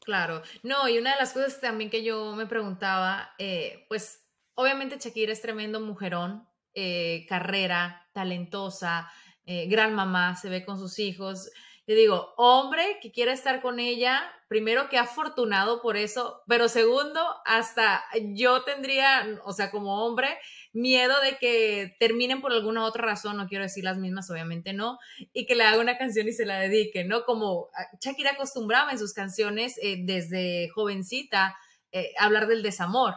Claro, 0.00 0.42
no, 0.62 0.88
y 0.88 0.98
una 0.98 1.12
de 1.12 1.20
las 1.20 1.32
cosas 1.32 1.60
también 1.60 1.90
que 1.90 2.02
yo 2.02 2.34
me 2.34 2.46
preguntaba, 2.46 3.34
eh, 3.38 3.84
pues 3.88 4.24
obviamente 4.54 4.98
Shakira 4.98 5.32
es 5.32 5.42
tremendo 5.42 5.80
mujerón, 5.80 6.48
eh, 6.74 7.26
carrera, 7.28 8.08
talentosa, 8.12 9.10
eh, 9.44 9.66
gran 9.66 9.94
mamá, 9.94 10.36
se 10.36 10.48
ve 10.48 10.64
con 10.64 10.78
sus 10.78 10.98
hijos. 10.98 11.50
Yo 11.88 11.94
digo, 11.94 12.34
hombre 12.36 12.98
que 13.00 13.10
quiera 13.10 13.32
estar 13.32 13.62
con 13.62 13.80
ella, 13.80 14.30
primero 14.46 14.90
que 14.90 14.98
afortunado 14.98 15.80
por 15.80 15.96
eso, 15.96 16.42
pero 16.46 16.68
segundo, 16.68 17.18
hasta 17.46 18.04
yo 18.34 18.62
tendría, 18.62 19.40
o 19.46 19.54
sea, 19.54 19.70
como 19.70 20.04
hombre, 20.04 20.38
miedo 20.74 21.18
de 21.22 21.38
que 21.38 21.96
terminen 21.98 22.42
por 22.42 22.52
alguna 22.52 22.84
otra 22.84 23.06
razón, 23.06 23.38
no 23.38 23.48
quiero 23.48 23.64
decir 23.64 23.84
las 23.84 23.96
mismas, 23.96 24.30
obviamente 24.30 24.74
no, 24.74 24.98
y 25.32 25.46
que 25.46 25.54
le 25.54 25.64
haga 25.64 25.80
una 25.80 25.96
canción 25.96 26.28
y 26.28 26.32
se 26.32 26.44
la 26.44 26.60
dedique, 26.60 27.04
¿no? 27.04 27.24
Como 27.24 27.70
ah, 27.74 27.86
Shakira 27.98 28.32
acostumbraba 28.32 28.92
en 28.92 28.98
sus 28.98 29.14
canciones 29.14 29.78
eh, 29.82 29.96
desde 29.98 30.68
jovencita 30.68 31.56
eh, 31.92 32.12
hablar 32.18 32.48
del 32.48 32.62
desamor. 32.62 33.14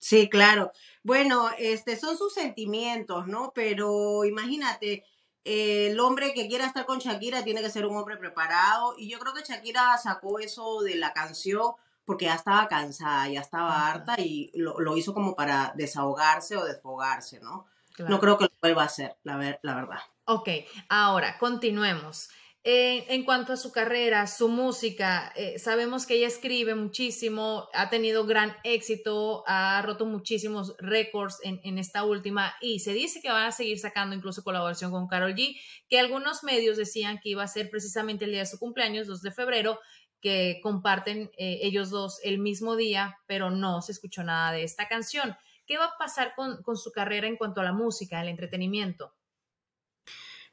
Sí, 0.00 0.28
claro. 0.28 0.72
Bueno, 1.04 1.50
este 1.58 1.96
son 1.96 2.18
sus 2.18 2.34
sentimientos, 2.34 3.28
¿no? 3.28 3.52
Pero 3.54 4.24
imagínate, 4.24 5.04
el 5.44 5.98
hombre 6.00 6.32
que 6.34 6.48
quiera 6.48 6.66
estar 6.66 6.86
con 6.86 6.98
Shakira 6.98 7.44
tiene 7.44 7.62
que 7.62 7.70
ser 7.70 7.86
un 7.86 7.96
hombre 7.96 8.16
preparado 8.16 8.94
y 8.98 9.08
yo 9.08 9.18
creo 9.18 9.32
que 9.32 9.42
Shakira 9.42 9.96
sacó 9.98 10.38
eso 10.38 10.80
de 10.80 10.96
la 10.96 11.12
canción 11.12 11.72
porque 12.04 12.26
ya 12.26 12.34
estaba 12.34 12.68
cansada, 12.68 13.28
ya 13.28 13.40
estaba 13.40 13.88
harta 13.88 14.16
y 14.18 14.50
lo, 14.54 14.96
hizo 14.96 15.14
como 15.14 15.36
para 15.36 15.72
desahogarse 15.76 16.56
o 16.56 16.64
desfogarse, 16.64 17.40
¿no? 17.40 17.66
No 17.98 18.18
creo 18.18 18.38
que 18.38 18.44
lo 18.44 18.50
vuelva 18.62 18.82
a 18.82 18.86
hacer, 18.86 19.16
la, 19.22 19.58
la 19.62 19.74
verdad. 19.74 20.00
Ok, 20.24 20.48
ahora 20.88 21.38
continuemos. 21.38 22.30
En 22.62 23.24
cuanto 23.24 23.54
a 23.54 23.56
su 23.56 23.72
carrera, 23.72 24.26
su 24.26 24.46
música, 24.50 25.32
eh, 25.34 25.58
sabemos 25.58 26.04
que 26.04 26.16
ella 26.16 26.26
escribe 26.26 26.74
muchísimo, 26.74 27.68
ha 27.72 27.88
tenido 27.88 28.26
gran 28.26 28.54
éxito, 28.64 29.44
ha 29.46 29.80
roto 29.80 30.04
muchísimos 30.04 30.74
récords 30.78 31.38
en, 31.42 31.78
esta 31.78 32.04
última 32.04 32.54
y 32.60 32.80
se 32.80 32.92
dice 32.92 33.22
que 33.22 33.30
va 33.30 33.46
a 33.46 33.52
seguir 33.52 33.78
sacando 33.78 34.14
incluso 34.14 34.44
colaboración 34.44 34.90
con 34.90 35.08
Carol 35.08 35.34
G, 35.34 35.58
que 35.88 35.98
algunos 35.98 36.44
medios 36.44 36.76
decían 36.76 37.18
que 37.22 37.30
iba 37.30 37.42
a 37.42 37.48
ser 37.48 37.70
precisamente 37.70 38.26
el 38.26 38.32
día 38.32 38.40
de 38.40 38.46
su 38.46 38.58
cumpleaños, 38.58 39.06
2 39.06 39.22
de 39.22 39.32
febrero, 39.32 39.80
que 40.20 40.60
comparten 40.62 41.30
eh, 41.38 41.60
ellos 41.62 41.88
dos 41.88 42.20
el 42.24 42.38
mismo 42.38 42.76
día, 42.76 43.16
pero 43.26 43.50
no 43.50 43.80
se 43.80 43.92
escuchó 43.92 44.22
nada 44.22 44.52
de 44.52 44.64
esta 44.64 44.86
canción. 44.86 45.34
¿Qué 45.64 45.78
va 45.78 45.86
a 45.86 45.98
pasar 45.98 46.34
con, 46.36 46.62
con 46.62 46.76
su 46.76 46.92
carrera 46.92 47.26
en 47.26 47.38
cuanto 47.38 47.62
a 47.62 47.64
la 47.64 47.72
música, 47.72 48.20
el 48.20 48.28
entretenimiento? 48.28 49.14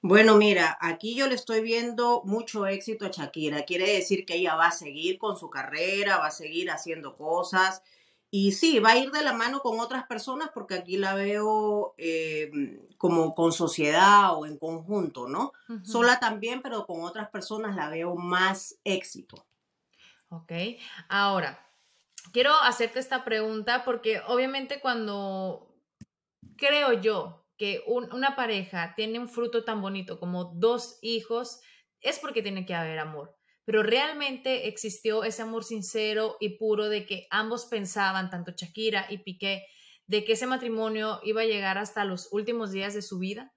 Bueno, 0.02 0.38
mira, 0.38 0.78
aquí 0.80 1.16
yo 1.16 1.28
le 1.28 1.36
estoy 1.36 1.62
viendo 1.62 2.22
mucho 2.24 2.68
éxito 2.68 3.06
a 3.06 3.10
Shakira. 3.10 3.64
Quiere 3.64 3.92
decir 3.92 4.26
que 4.26 4.36
ella 4.36 4.56
va 4.56 4.68
a 4.68 4.72
seguir 4.72 5.18
con 5.18 5.38
su 5.38 5.50
carrera, 5.50 6.18
va 6.18 6.28
a 6.28 6.32
seguir 6.32 6.70
haciendo 6.70 7.18
cosas. 7.18 7.82
Y 8.30 8.52
sí, 8.52 8.80
va 8.80 8.92
a 8.92 8.98
ir 8.98 9.12
de 9.12 9.24
la 9.24 9.34
mano 9.34 9.62
con 9.62 9.80
otras 9.80 10.06
personas 10.06 10.50
porque 10.54 10.76
aquí 10.76 10.98
la 10.98 11.16
veo 11.16 11.96
eh, 11.98 12.52
como 12.98 13.34
con 13.34 13.54
sociedad 13.54 14.36
o 14.36 14.46
en 14.46 14.58
conjunto, 14.58 15.28
¿no? 15.28 15.54
Sola 15.84 16.20
también, 16.20 16.62
pero 16.62 16.86
con 16.86 17.04
otras 17.04 17.30
personas 17.30 17.76
la 17.76 17.90
veo 17.90 18.16
más 18.16 18.78
éxito. 18.84 19.46
Ok, 20.30 20.52
ahora, 21.08 21.66
quiero 22.34 22.54
hacerte 22.54 23.00
esta 23.00 23.24
pregunta 23.24 23.86
porque 23.86 24.22
obviamente 24.28 24.82
cuando 24.82 25.74
creo 26.58 26.94
yo 26.94 27.47
que 27.58 27.82
una 27.88 28.36
pareja 28.36 28.94
tiene 28.96 29.20
un 29.20 29.28
fruto 29.28 29.64
tan 29.64 29.82
bonito 29.82 30.20
como 30.20 30.54
dos 30.56 31.00
hijos, 31.02 31.60
es 32.02 32.20
porque 32.20 32.42
tiene 32.42 32.66
que 32.66 32.76
haber 32.76 33.00
amor. 33.00 33.36
Pero 33.66 33.84
realmente 33.84 34.68
existió 34.68 35.24
ese 35.24 35.42
amor 35.42 35.64
sincero 35.64 36.38
y 36.40 36.58
puro 36.58 36.88
de 36.88 37.06
que 37.06 37.28
ambos 37.32 37.66
pensaban, 37.66 38.30
tanto 38.30 38.54
Shakira 38.56 39.08
y 39.10 39.18
Piqué, 39.20 39.66
de 40.06 40.24
que 40.24 40.34
ese 40.34 40.48
matrimonio 40.48 41.20
iba 41.24 41.42
a 41.42 41.46
llegar 41.46 41.78
hasta 41.78 42.06
los 42.06 42.32
últimos 42.32 42.72
días 42.72 42.94
de 42.94 43.02
su 43.02 43.20
vida. 43.20 43.54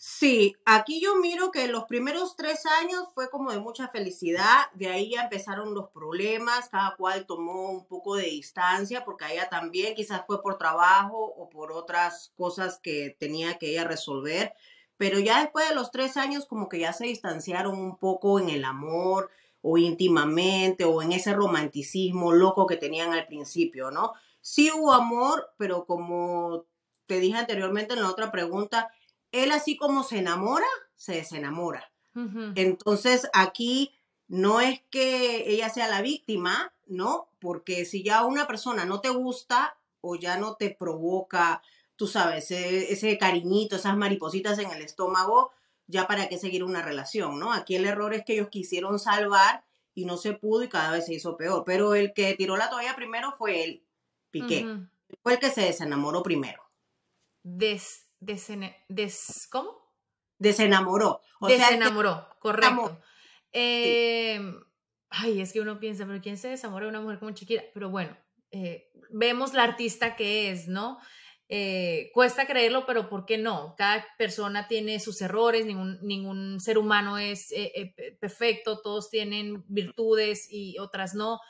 Sí, 0.00 0.54
aquí 0.64 1.00
yo 1.00 1.16
miro 1.16 1.50
que 1.50 1.66
los 1.66 1.82
primeros 1.86 2.36
tres 2.36 2.66
años 2.66 3.08
fue 3.14 3.30
como 3.30 3.50
de 3.50 3.58
mucha 3.58 3.88
felicidad, 3.88 4.70
de 4.74 4.86
ahí 4.86 5.10
ya 5.10 5.22
empezaron 5.22 5.74
los 5.74 5.90
problemas, 5.90 6.68
cada 6.68 6.94
cual 6.94 7.26
tomó 7.26 7.68
un 7.72 7.84
poco 7.84 8.14
de 8.14 8.26
distancia, 8.26 9.04
porque 9.04 9.24
ella 9.32 9.48
también 9.48 9.96
quizás 9.96 10.24
fue 10.24 10.40
por 10.40 10.56
trabajo 10.56 11.18
o 11.18 11.50
por 11.50 11.72
otras 11.72 12.32
cosas 12.36 12.78
que 12.80 13.16
tenía 13.18 13.58
que 13.58 13.72
ella 13.72 13.82
resolver, 13.88 14.54
pero 14.98 15.18
ya 15.18 15.40
después 15.40 15.68
de 15.68 15.74
los 15.74 15.90
tres 15.90 16.16
años 16.16 16.46
como 16.46 16.68
que 16.68 16.78
ya 16.78 16.92
se 16.92 17.06
distanciaron 17.06 17.76
un 17.76 17.96
poco 17.96 18.38
en 18.38 18.50
el 18.50 18.64
amor 18.64 19.30
o 19.62 19.78
íntimamente 19.78 20.84
o 20.84 21.02
en 21.02 21.10
ese 21.10 21.34
romanticismo 21.34 22.32
loco 22.32 22.68
que 22.68 22.76
tenían 22.76 23.12
al 23.12 23.26
principio, 23.26 23.90
¿no? 23.90 24.12
Sí 24.42 24.70
hubo 24.70 24.92
amor, 24.92 25.50
pero 25.56 25.86
como 25.86 26.66
te 27.06 27.18
dije 27.18 27.36
anteriormente 27.36 27.94
en 27.94 28.02
la 28.02 28.10
otra 28.10 28.30
pregunta, 28.30 28.92
él 29.32 29.52
así 29.52 29.76
como 29.76 30.02
se 30.02 30.18
enamora, 30.18 30.66
se 30.96 31.14
desenamora. 31.14 31.92
Entonces 32.56 33.28
aquí 33.32 33.94
no 34.26 34.60
es 34.60 34.80
que 34.90 35.48
ella 35.52 35.68
sea 35.68 35.86
la 35.86 36.02
víctima, 36.02 36.74
¿no? 36.86 37.30
Porque 37.38 37.84
si 37.84 38.02
ya 38.02 38.24
una 38.24 38.48
persona 38.48 38.84
no 38.84 39.00
te 39.00 39.10
gusta 39.10 39.78
o 40.00 40.16
ya 40.16 40.36
no 40.36 40.56
te 40.56 40.70
provoca, 40.70 41.62
tú 41.94 42.08
sabes, 42.08 42.50
ese, 42.50 42.92
ese 42.92 43.16
cariñito, 43.18 43.76
esas 43.76 43.96
maripositas 43.96 44.58
en 44.58 44.70
el 44.72 44.82
estómago, 44.82 45.52
ya 45.86 46.08
para 46.08 46.28
qué 46.28 46.38
seguir 46.38 46.64
una 46.64 46.82
relación, 46.82 47.38
¿no? 47.38 47.52
Aquí 47.52 47.76
el 47.76 47.84
error 47.84 48.12
es 48.14 48.24
que 48.24 48.34
ellos 48.34 48.48
quisieron 48.48 48.98
salvar 48.98 49.64
y 49.94 50.04
no 50.04 50.16
se 50.16 50.32
pudo 50.32 50.64
y 50.64 50.68
cada 50.68 50.90
vez 50.90 51.06
se 51.06 51.14
hizo 51.14 51.36
peor. 51.36 51.62
Pero 51.64 51.94
el 51.94 52.12
que 52.14 52.34
tiró 52.34 52.56
la 52.56 52.68
toalla 52.68 52.96
primero 52.96 53.32
fue 53.38 53.62
él, 53.62 53.84
Piqué. 54.30 54.66
Fue 55.22 55.34
el 55.34 55.38
que 55.38 55.50
se 55.50 55.62
desenamoró 55.62 56.22
primero. 56.22 56.62
Des 57.42 58.07
des 58.20 59.48
¿Cómo? 59.50 59.88
Desenamoró. 60.38 61.20
desenamoró, 61.46 62.28
correcto. 62.38 63.00
Em, 63.52 64.60
ay, 65.10 65.40
es 65.40 65.52
que 65.52 65.60
uno 65.60 65.80
piensa, 65.80 66.06
pero 66.06 66.20
¿quién 66.20 66.36
se 66.36 66.48
desamora 66.48 66.84
de 66.84 66.90
una 66.90 67.00
mujer 67.00 67.18
como 67.18 67.32
Shakira? 67.32 67.64
Pero 67.74 67.90
bueno, 67.90 68.16
eh, 68.50 68.90
vemos 69.10 69.54
la 69.54 69.64
artista 69.64 70.16
que 70.16 70.50
es, 70.50 70.68
¿no? 70.68 70.98
Eh, 71.48 72.10
cuesta 72.12 72.46
creerlo, 72.46 72.84
pero 72.86 73.08
¿por 73.08 73.24
qué 73.24 73.38
no? 73.38 73.74
Cada 73.76 74.06
persona 74.18 74.68
tiene 74.68 75.00
sus 75.00 75.20
errores, 75.22 75.64
ningún, 75.64 75.98
ningún 76.02 76.60
ser 76.60 76.76
humano 76.76 77.16
es 77.18 77.50
eh, 77.52 77.94
perfecto, 78.20 78.82
todos 78.82 79.08
tienen 79.08 79.64
virtudes 79.66 80.46
y 80.50 80.78
otras 80.78 81.14
no. 81.14 81.40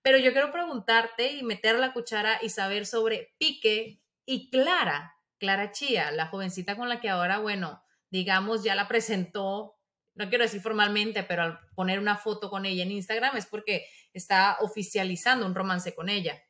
Pero 0.00 0.18
yo 0.18 0.32
quiero 0.32 0.52
preguntarte 0.52 1.32
y 1.32 1.42
meter 1.42 1.78
la 1.78 1.92
cuchara 1.92 2.38
y 2.40 2.50
saber 2.50 2.86
sobre 2.86 3.34
Pique 3.38 4.00
y 4.24 4.48
Clara. 4.48 5.17
Clara 5.38 5.72
Chía, 5.72 6.10
la 6.10 6.26
jovencita 6.26 6.76
con 6.76 6.88
la 6.88 7.00
que 7.00 7.08
ahora, 7.08 7.38
bueno, 7.38 7.82
digamos, 8.10 8.62
ya 8.62 8.74
la 8.74 8.88
presentó, 8.88 9.76
no 10.14 10.28
quiero 10.28 10.44
decir 10.44 10.60
formalmente, 10.60 11.22
pero 11.22 11.42
al 11.42 11.60
poner 11.74 11.98
una 12.00 12.16
foto 12.16 12.50
con 12.50 12.66
ella 12.66 12.82
en 12.82 12.90
Instagram 12.90 13.36
es 13.36 13.46
porque 13.46 13.86
está 14.12 14.58
oficializando 14.60 15.46
un 15.46 15.54
romance 15.54 15.94
con 15.94 16.08
ella. 16.08 16.42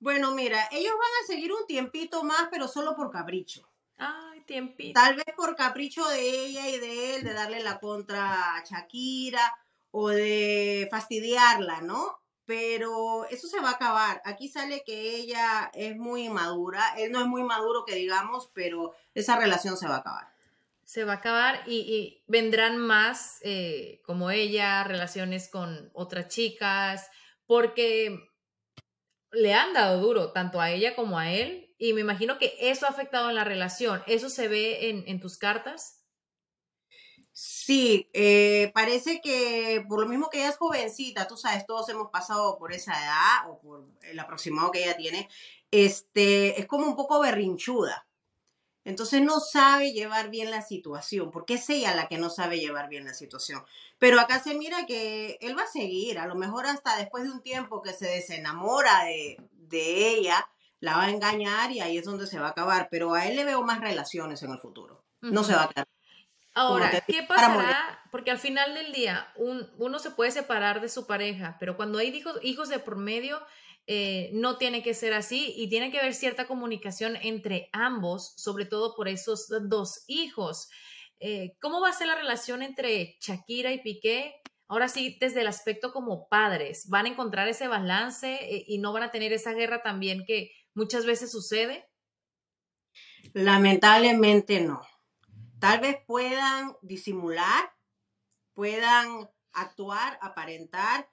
Bueno, 0.00 0.32
mira, 0.34 0.68
ellos 0.72 0.92
van 0.92 1.22
a 1.22 1.26
seguir 1.28 1.52
un 1.52 1.64
tiempito 1.66 2.24
más, 2.24 2.48
pero 2.50 2.66
solo 2.66 2.96
por 2.96 3.12
capricho. 3.12 3.72
Ay, 3.96 4.40
tiempito. 4.40 5.00
Tal 5.00 5.14
vez 5.14 5.26
por 5.36 5.54
capricho 5.54 6.04
de 6.08 6.46
ella 6.46 6.68
y 6.68 6.78
de 6.78 7.14
él, 7.14 7.22
de 7.22 7.32
darle 7.32 7.62
la 7.62 7.78
contra 7.78 8.56
a 8.56 8.64
Shakira 8.64 9.54
o 9.92 10.08
de 10.08 10.88
fastidiarla, 10.90 11.82
¿no? 11.82 12.21
Pero 12.52 13.24
eso 13.30 13.48
se 13.48 13.60
va 13.60 13.70
a 13.70 13.72
acabar. 13.76 14.20
Aquí 14.26 14.46
sale 14.46 14.82
que 14.84 15.16
ella 15.16 15.70
es 15.72 15.96
muy 15.96 16.28
madura, 16.28 16.82
él 16.98 17.10
no 17.10 17.20
es 17.20 17.26
muy 17.26 17.42
maduro 17.44 17.86
que 17.86 17.94
digamos, 17.94 18.50
pero 18.52 18.92
esa 19.14 19.38
relación 19.38 19.78
se 19.78 19.88
va 19.88 19.94
a 19.94 19.98
acabar. 20.00 20.28
Se 20.84 21.04
va 21.04 21.14
a 21.14 21.16
acabar 21.16 21.62
y, 21.66 22.22
vendrán 22.26 22.76
más 22.76 23.38
eh, 23.40 24.02
como 24.04 24.30
ella, 24.30 24.84
relaciones 24.84 25.48
con 25.48 25.90
otras 25.94 26.28
chicas, 26.28 27.08
porque 27.46 28.20
le 29.30 29.54
han 29.54 29.72
dado 29.72 30.02
duro 30.02 30.32
tanto 30.32 30.60
a 30.60 30.72
ella 30.72 30.94
como 30.94 31.18
a 31.18 31.32
él 31.32 31.74
y 31.78 31.94
me 31.94 32.02
imagino 32.02 32.36
que 32.36 32.54
eso 32.60 32.84
ha 32.84 32.90
afectado 32.90 33.30
en 33.30 33.34
la 33.34 33.44
relación. 33.44 34.02
¿Eso 34.06 34.28
se 34.28 34.46
ve 34.48 34.90
en, 34.90 35.04
en 35.06 35.20
tus 35.20 35.38
cartas? 35.38 36.01
Sí, 37.64 38.10
eh, 38.12 38.72
parece 38.74 39.20
que 39.20 39.84
por 39.88 40.00
lo 40.00 40.08
mismo 40.08 40.28
que 40.28 40.38
ella 40.38 40.48
es 40.48 40.56
jovencita, 40.56 41.28
tú 41.28 41.36
sabes, 41.36 41.64
todos 41.64 41.88
hemos 41.90 42.10
pasado 42.10 42.58
por 42.58 42.72
esa 42.72 42.92
edad 42.92 43.48
o 43.48 43.60
por 43.60 43.84
el 44.02 44.18
aproximado 44.18 44.72
que 44.72 44.82
ella 44.82 44.96
tiene, 44.96 45.28
este, 45.70 46.60
es 46.60 46.66
como 46.66 46.88
un 46.88 46.96
poco 46.96 47.20
berrinchuda. 47.20 48.08
Entonces 48.84 49.22
no 49.22 49.38
sabe 49.38 49.92
llevar 49.92 50.28
bien 50.28 50.50
la 50.50 50.62
situación, 50.62 51.30
porque 51.30 51.54
es 51.54 51.70
ella 51.70 51.94
la 51.94 52.08
que 52.08 52.18
no 52.18 52.30
sabe 52.30 52.58
llevar 52.58 52.88
bien 52.88 53.04
la 53.04 53.14
situación. 53.14 53.64
Pero 54.00 54.18
acá 54.18 54.42
se 54.42 54.54
mira 54.54 54.84
que 54.84 55.38
él 55.40 55.56
va 55.56 55.62
a 55.62 55.68
seguir, 55.68 56.18
a 56.18 56.26
lo 56.26 56.34
mejor 56.34 56.66
hasta 56.66 56.96
después 56.96 57.22
de 57.22 57.30
un 57.30 57.42
tiempo 57.42 57.80
que 57.80 57.92
se 57.92 58.06
desenamora 58.08 59.04
de, 59.04 59.36
de 59.52 60.08
ella, 60.08 60.48
la 60.80 60.96
va 60.96 61.04
a 61.04 61.10
engañar 61.10 61.70
y 61.70 61.78
ahí 61.78 61.96
es 61.96 62.04
donde 62.04 62.26
se 62.26 62.40
va 62.40 62.48
a 62.48 62.50
acabar. 62.50 62.88
Pero 62.90 63.14
a 63.14 63.28
él 63.28 63.36
le 63.36 63.44
veo 63.44 63.62
más 63.62 63.80
relaciones 63.80 64.42
en 64.42 64.50
el 64.50 64.58
futuro. 64.58 65.04
No 65.20 65.44
se 65.44 65.54
va 65.54 65.62
a 65.62 65.68
quedar 65.68 65.86
Ahora, 66.54 67.02
¿qué 67.06 67.22
pasará? 67.22 68.00
Porque 68.10 68.30
al 68.30 68.38
final 68.38 68.74
del 68.74 68.92
día 68.92 69.32
uno 69.36 69.98
se 69.98 70.10
puede 70.10 70.30
separar 70.30 70.80
de 70.80 70.88
su 70.88 71.06
pareja, 71.06 71.56
pero 71.58 71.76
cuando 71.76 71.98
hay 71.98 72.08
hijos, 72.08 72.38
hijos 72.42 72.68
de 72.68 72.78
por 72.78 72.96
medio, 72.96 73.40
eh, 73.86 74.30
no 74.34 74.58
tiene 74.58 74.82
que 74.82 74.94
ser 74.94 75.12
así 75.12 75.54
y 75.56 75.68
tiene 75.68 75.90
que 75.90 75.98
haber 75.98 76.14
cierta 76.14 76.46
comunicación 76.46 77.16
entre 77.16 77.68
ambos, 77.72 78.34
sobre 78.36 78.64
todo 78.64 78.94
por 78.94 79.08
esos 79.08 79.48
dos 79.68 80.04
hijos. 80.06 80.68
Eh, 81.18 81.56
¿Cómo 81.60 81.80
va 81.80 81.88
a 81.88 81.94
ser 81.94 82.06
la 82.06 82.14
relación 82.14 82.62
entre 82.62 83.16
Shakira 83.20 83.72
y 83.72 83.82
Piqué? 83.82 84.34
Ahora 84.68 84.88
sí, 84.88 85.16
desde 85.20 85.40
el 85.40 85.46
aspecto 85.46 85.92
como 85.92 86.28
padres, 86.28 86.88
¿van 86.88 87.06
a 87.06 87.08
encontrar 87.10 87.48
ese 87.48 87.66
balance 87.66 88.34
eh, 88.34 88.64
y 88.66 88.78
no 88.78 88.92
van 88.92 89.02
a 89.02 89.10
tener 89.10 89.32
esa 89.32 89.52
guerra 89.52 89.82
también 89.82 90.24
que 90.26 90.52
muchas 90.74 91.04
veces 91.06 91.32
sucede? 91.32 91.88
Lamentablemente 93.34 94.60
no. 94.60 94.80
Tal 95.62 95.78
vez 95.78 95.96
puedan 96.08 96.76
disimular, 96.82 97.72
puedan 98.52 99.30
actuar, 99.52 100.18
aparentar, 100.20 101.08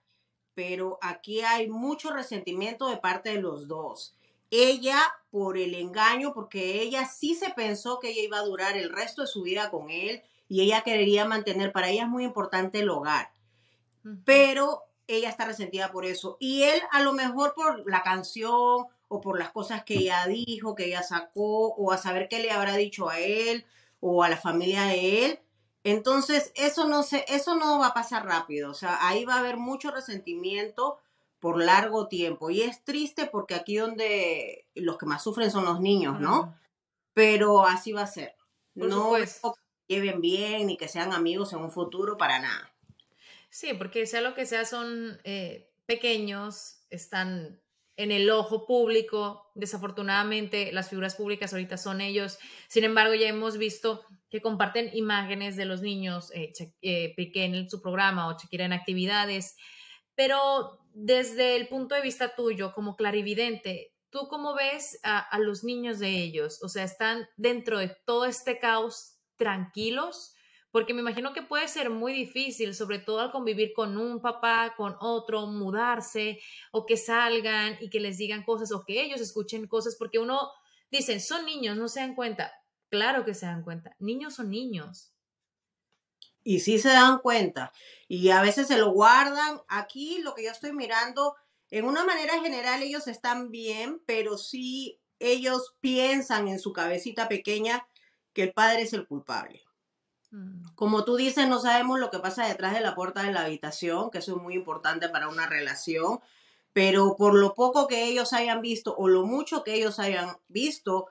pero 0.56 0.98
aquí 1.04 1.42
hay 1.42 1.70
mucho 1.70 2.10
resentimiento 2.12 2.90
de 2.90 2.98
parte 2.98 3.30
de 3.30 3.42
los 3.44 3.68
dos. 3.68 4.16
Ella 4.50 5.00
por 5.30 5.60
el 5.60 5.76
engaño, 5.76 6.34
porque 6.34 6.82
ella 6.82 7.06
sí 7.06 7.36
se 7.36 7.52
pensó 7.52 8.00
que 8.00 8.10
ella 8.10 8.24
iba 8.24 8.40
a 8.40 8.44
durar 8.44 8.76
el 8.76 8.92
resto 8.92 9.22
de 9.22 9.28
su 9.28 9.44
vida 9.44 9.70
con 9.70 9.92
él 9.92 10.24
y 10.48 10.62
ella 10.62 10.82
quería 10.82 11.26
mantener, 11.26 11.72
para 11.72 11.90
ella 11.90 12.06
es 12.06 12.10
muy 12.10 12.24
importante 12.24 12.80
el 12.80 12.90
hogar, 12.90 13.32
pero 14.26 14.82
ella 15.06 15.30
está 15.30 15.46
resentida 15.46 15.92
por 15.92 16.06
eso. 16.06 16.38
Y 16.40 16.64
él 16.64 16.82
a 16.90 17.04
lo 17.04 17.14
mejor 17.14 17.54
por 17.54 17.88
la 17.88 18.02
canción 18.02 18.88
o 19.10 19.22
por 19.22 19.38
las 19.38 19.52
cosas 19.52 19.84
que 19.84 19.94
ella 19.94 20.26
dijo, 20.26 20.74
que 20.74 20.86
ella 20.86 21.04
sacó, 21.04 21.68
o 21.76 21.92
a 21.92 22.00
saber 22.00 22.28
qué 22.28 22.40
le 22.40 22.50
habrá 22.50 22.76
dicho 22.78 23.10
a 23.10 23.20
él 23.20 23.64
o 24.00 24.24
a 24.24 24.30
la 24.30 24.38
familia 24.38 24.84
de 24.86 25.26
él. 25.26 25.40
Entonces, 25.84 26.52
eso 26.56 26.88
no 26.88 27.04
se, 27.04 27.26
eso 27.28 27.56
no 27.56 27.80
va 27.80 27.88
a 27.88 27.94
pasar 27.94 28.26
rápido. 28.26 28.72
O 28.72 28.74
sea, 28.74 29.08
ahí 29.08 29.26
va 29.26 29.36
a 29.36 29.40
haber 29.40 29.58
mucho 29.58 29.92
resentimiento 29.92 31.00
por 31.40 31.64
largo 31.64 32.08
tiempo. 32.08 32.50
Y 32.50 32.62
es 32.62 32.84
triste 32.84 33.26
porque 33.26 33.56
aquí 33.56 33.78
donde 33.78 34.68
los 34.76 34.98
que 34.98 35.06
más 35.06 35.24
sufren 35.24 35.52
son 35.52 35.66
los 35.66 35.80
niños, 35.80 36.20
¿no? 36.20 36.56
Pero 37.14 37.66
así 37.66 37.92
va 37.92 38.04
a 38.04 38.08
ser. 38.08 38.36
no 38.76 39.18
es 39.18 39.40
que 39.42 39.96
lleven 39.96 40.22
bien 40.22 40.68
ni 40.68 40.78
que 40.78 40.88
sean 40.88 41.14
amigos 41.14 41.54
en 41.54 41.60
un 41.60 41.72
futuro 41.72 42.18
para 42.18 42.40
nada. 42.40 42.72
Sí, 43.50 43.74
porque 43.74 44.06
sea 44.06 44.22
lo 44.22 44.36
que 44.36 44.46
sea, 44.46 44.66
son 44.66 45.20
eh, 45.24 45.72
pequeños, 45.86 46.82
están 46.92 47.60
en 48.00 48.14
el 48.14 48.30
ojo 48.30 48.66
público. 48.66 49.52
Desafortunadamente, 49.56 50.72
las 50.72 50.90
figuras 50.90 51.16
públicas 51.16 51.52
ahorita 51.52 51.78
son 51.78 52.00
ellos. 52.00 52.40
Sin 52.70 52.86
embargo, 52.86 53.14
ya 53.14 53.28
hemos 53.28 53.58
visto 53.58 54.06
que 54.30 54.42
comparten 54.42 54.90
imágenes 54.94 55.58
de 55.58 55.66
los 55.66 55.82
niños, 55.82 56.32
eh, 56.34 56.54
eh 56.82 57.14
en 57.18 57.70
su 57.70 57.82
programa 57.82 58.30
o 58.30 58.38
Shakira 58.40 58.64
en 58.64 58.72
actividades. 58.72 59.58
Pero 60.16 60.80
desde 60.94 61.58
el 61.58 61.68
punto 61.68 61.94
de 61.94 62.02
vista 62.02 62.36
tuyo, 62.36 62.74
como 62.74 62.96
clarividente, 62.96 63.94
¿tú 64.10 64.30
cómo 64.30 64.56
ves 64.56 65.02
a, 65.04 65.20
a 65.20 65.38
los 65.38 65.66
niños 65.66 66.00
de 66.00 66.24
ellos? 66.24 66.64
O 66.64 66.70
sea, 66.70 66.86
¿están 66.86 67.28
dentro 67.36 67.80
de 67.80 67.94
todo 68.06 68.24
este 68.24 68.60
caos 68.60 69.18
tranquilos? 69.36 70.36
Porque 70.72 70.94
me 70.94 71.02
imagino 71.02 71.34
que 71.34 71.42
puede 71.42 71.68
ser 71.68 71.90
muy 71.90 72.14
difícil, 72.14 72.76
sobre 72.76 73.00
todo 73.00 73.22
al 73.22 73.32
convivir 73.32 73.74
con 73.74 73.98
un 73.98 74.22
papá, 74.22 74.76
con 74.78 74.96
otro, 75.00 75.48
mudarse 75.48 76.40
o 76.72 76.86
que 76.86 76.98
salgan 76.98 77.78
y 77.80 77.90
que 77.90 78.00
les 78.00 78.18
digan 78.18 78.44
cosas 78.44 78.72
o 78.72 78.84
que 78.86 79.02
ellos 79.02 79.20
escuchen 79.22 79.68
cosas, 79.68 79.96
porque 79.98 80.20
uno 80.20 80.52
dice, 80.92 81.20
son 81.20 81.46
niños, 81.46 81.76
no 81.78 81.88
se 81.88 82.02
dan 82.02 82.16
cuenta. 82.16 82.54
Claro 82.90 83.26
que 83.26 83.34
se 83.34 83.46
dan 83.46 83.64
cuenta, 83.64 83.96
niños 84.00 84.36
son 84.36 84.50
niños. 84.50 85.12
Y 86.44 86.62
sí 86.62 86.80
se 86.80 86.90
dan 86.90 87.20
cuenta. 87.20 87.72
Y 88.08 88.30
a 88.30 88.42
veces 88.42 88.68
se 88.68 88.78
lo 88.78 88.92
guardan. 88.92 89.62
Aquí 89.68 90.20
lo 90.20 90.34
que 90.34 90.46
yo 90.46 90.52
estoy 90.52 90.72
mirando, 90.72 91.36
en 91.70 91.86
una 91.86 92.06
manera 92.06 92.42
general 92.42 92.82
ellos 92.82 93.08
están 93.08 93.52
bien, 93.52 94.02
pero 94.06 94.38
sí 94.38 95.00
ellos 95.20 95.76
piensan 95.82 96.48
en 96.48 96.60
su 96.60 96.74
cabecita 96.74 97.28
pequeña 97.28 97.88
que 98.34 98.44
el 98.44 98.54
padre 98.54 98.84
es 98.84 98.94
el 98.94 99.06
culpable. 99.06 99.62
Mm. 100.32 100.76
Como 100.76 101.04
tú 101.04 101.16
dices, 101.16 101.48
no 101.48 101.60
sabemos 101.60 102.00
lo 102.00 102.12
que 102.12 102.20
pasa 102.20 102.48
detrás 102.48 102.74
de 102.74 102.82
la 102.82 102.96
puerta 102.96 103.24
de 103.24 103.32
la 103.32 103.42
habitación, 103.42 104.12
que 104.12 104.20
eso 104.20 104.36
es 104.36 104.42
muy 104.42 104.54
importante 104.54 105.10
para 105.10 105.28
una 105.28 105.48
relación, 105.48 106.20
pero 106.74 107.16
por 107.16 107.34
lo 107.34 107.56
poco 107.56 107.88
que 107.88 108.06
ellos 108.06 108.34
hayan 108.34 108.62
visto 108.62 108.96
o 108.96 109.08
lo 109.08 109.26
mucho 109.26 109.64
que 109.64 109.74
ellos 109.74 110.00
hayan 110.00 110.38
visto, 110.48 111.08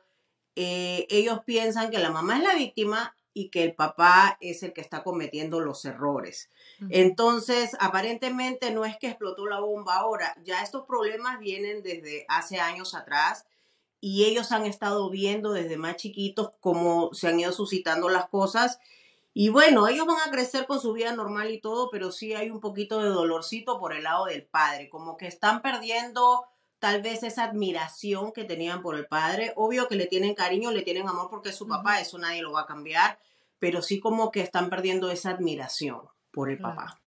eh, 0.56 1.06
ellos 1.10 1.40
piensan 1.44 1.90
que 1.90 1.98
la 1.98 2.10
mamá 2.10 2.38
es 2.38 2.44
la 2.44 2.54
víctima 2.54 3.14
y 3.32 3.50
que 3.50 3.62
el 3.62 3.74
papá 3.74 4.36
es 4.40 4.64
el 4.64 4.72
que 4.72 4.80
está 4.80 5.04
cometiendo 5.04 5.60
los 5.60 5.84
errores. 5.84 6.50
Entonces, 6.90 7.76
aparentemente 7.78 8.72
no 8.72 8.84
es 8.84 8.96
que 8.98 9.08
explotó 9.08 9.46
la 9.46 9.60
bomba 9.60 9.96
ahora, 9.96 10.36
ya 10.42 10.62
estos 10.62 10.86
problemas 10.86 11.38
vienen 11.38 11.82
desde 11.82 12.24
hace 12.28 12.58
años 12.58 12.94
atrás 12.94 13.46
y 14.00 14.24
ellos 14.24 14.50
han 14.50 14.64
estado 14.64 15.08
viendo 15.10 15.52
desde 15.52 15.76
más 15.76 15.96
chiquitos 15.96 16.50
cómo 16.60 17.10
se 17.12 17.28
han 17.28 17.38
ido 17.38 17.52
suscitando 17.52 18.08
las 18.08 18.28
cosas 18.28 18.80
y 19.40 19.50
bueno, 19.50 19.86
ellos 19.86 20.04
van 20.04 20.16
a 20.26 20.32
crecer 20.32 20.66
con 20.66 20.80
su 20.80 20.92
vida 20.92 21.12
normal 21.12 21.52
y 21.52 21.60
todo, 21.60 21.90
pero 21.90 22.10
sí 22.10 22.34
hay 22.34 22.50
un 22.50 22.58
poquito 22.58 23.00
de 23.00 23.08
dolorcito 23.08 23.78
por 23.78 23.92
el 23.92 24.02
lado 24.02 24.24
del 24.24 24.44
padre, 24.44 24.90
como 24.90 25.16
que 25.16 25.28
están 25.28 25.62
perdiendo 25.62 26.44
tal 26.80 27.02
vez 27.02 27.22
esa 27.22 27.44
admiración 27.44 28.32
que 28.32 28.42
tenían 28.42 28.82
por 28.82 28.96
el 28.96 29.06
padre. 29.06 29.52
Obvio 29.54 29.86
que 29.86 29.94
le 29.94 30.06
tienen 30.06 30.34
cariño, 30.34 30.72
le 30.72 30.82
tienen 30.82 31.08
amor 31.08 31.28
porque 31.30 31.50
es 31.50 31.54
su 31.54 31.68
papá, 31.68 32.00
eso 32.00 32.18
nadie 32.18 32.42
lo 32.42 32.50
va 32.50 32.62
a 32.62 32.66
cambiar, 32.66 33.20
pero 33.60 33.80
sí 33.80 34.00
como 34.00 34.32
que 34.32 34.40
están 34.40 34.70
perdiendo 34.70 35.08
esa 35.08 35.30
admiración 35.30 36.00
por 36.32 36.50
el 36.50 36.58
papá 36.58 37.00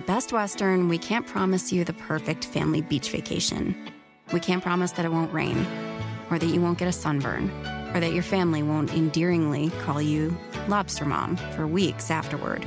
At 0.00 0.06
Best 0.06 0.32
Western, 0.32 0.88
we 0.88 0.96
can't 0.96 1.26
promise 1.26 1.74
you 1.74 1.84
the 1.84 1.92
perfect 1.92 2.46
family 2.46 2.80
beach 2.80 3.10
vacation. 3.10 3.76
We 4.32 4.40
can't 4.40 4.62
promise 4.62 4.92
that 4.92 5.04
it 5.04 5.12
won't 5.12 5.30
rain, 5.30 5.66
or 6.30 6.38
that 6.38 6.46
you 6.46 6.58
won't 6.58 6.78
get 6.78 6.88
a 6.88 6.92
sunburn, 6.92 7.50
or 7.92 8.00
that 8.00 8.14
your 8.14 8.22
family 8.22 8.62
won't 8.62 8.94
endearingly 8.94 9.68
call 9.82 10.00
you 10.00 10.34
Lobster 10.68 11.04
Mom 11.04 11.36
for 11.54 11.66
weeks 11.66 12.10
afterward. 12.10 12.64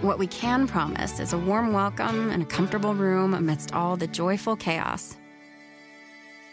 What 0.00 0.18
we 0.18 0.26
can 0.28 0.66
promise 0.66 1.20
is 1.20 1.34
a 1.34 1.38
warm 1.38 1.74
welcome 1.74 2.30
and 2.30 2.42
a 2.42 2.46
comfortable 2.46 2.94
room 2.94 3.34
amidst 3.34 3.74
all 3.74 3.98
the 3.98 4.06
joyful 4.06 4.56
chaos. 4.56 5.14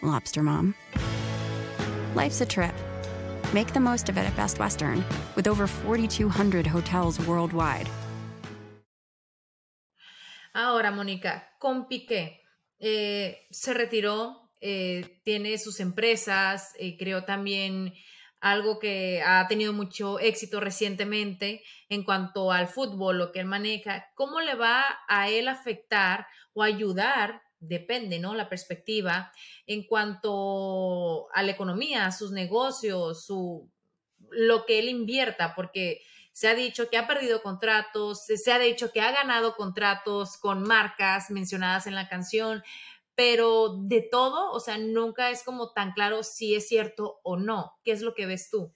Lobster 0.01 0.43
Mom. 0.43 0.75
Life's 2.13 2.41
a 2.41 2.45
trip. 2.45 2.75
Make 3.53 3.71
the 3.71 3.79
most 3.79 4.09
of 4.09 4.17
it 4.17 4.25
at 4.27 4.35
Best 4.35 4.59
Western, 4.59 5.05
with 5.37 5.47
over 5.47 5.65
4,200 5.65 6.67
hotels 6.67 7.25
worldwide 7.25 7.87
Ahora, 10.83 10.97
Mónica, 10.97 11.55
con 11.59 11.87
Piqué, 11.87 12.41
eh, 12.77 13.47
se 13.51 13.73
retiró, 13.73 14.49
eh, 14.59 15.21
tiene 15.23 15.57
sus 15.57 15.79
empresas, 15.79 16.73
eh, 16.77 16.97
creó 16.97 17.23
también 17.23 17.93
algo 18.41 18.79
que 18.79 19.23
ha 19.25 19.47
tenido 19.47 19.71
mucho 19.71 20.19
éxito 20.19 20.59
recientemente 20.59 21.63
en 21.87 22.03
cuanto 22.03 22.51
al 22.51 22.67
fútbol, 22.67 23.17
lo 23.17 23.31
que 23.31 23.39
él 23.39 23.45
maneja. 23.45 24.11
¿Cómo 24.15 24.41
le 24.41 24.55
va 24.55 24.83
a 25.07 25.29
él 25.29 25.47
afectar 25.47 26.27
o 26.51 26.63
ayudar? 26.63 27.41
Depende, 27.59 28.19
¿no? 28.19 28.35
La 28.35 28.49
perspectiva 28.49 29.31
en 29.65 29.87
cuanto 29.87 31.33
a 31.33 31.43
la 31.43 31.51
economía, 31.51 32.11
sus 32.11 32.33
negocios, 32.33 33.25
su, 33.25 33.71
lo 34.31 34.65
que 34.65 34.79
él 34.79 34.89
invierta, 34.89 35.55
porque 35.55 36.01
se 36.33 36.47
ha 36.47 36.55
dicho 36.55 36.89
que 36.89 36.97
ha 36.97 37.07
perdido 37.07 37.41
contratos, 37.41 38.25
se 38.25 38.51
ha 38.51 38.59
dicho 38.59 38.91
que 38.91 39.01
ha 39.01 39.11
ganado 39.11 39.55
contratos 39.55 40.37
con 40.37 40.63
marcas 40.63 41.29
mencionadas 41.29 41.87
en 41.87 41.95
la 41.95 42.09
canción, 42.09 42.63
pero 43.15 43.77
de 43.77 44.01
todo, 44.01 44.51
o 44.51 44.59
sea, 44.59 44.77
nunca 44.77 45.29
es 45.29 45.43
como 45.43 45.71
tan 45.71 45.93
claro 45.93 46.23
si 46.23 46.55
es 46.55 46.67
cierto 46.67 47.19
o 47.23 47.37
no. 47.37 47.73
¿Qué 47.83 47.91
es 47.91 48.01
lo 48.01 48.15
que 48.15 48.25
ves 48.25 48.49
tú? 48.49 48.73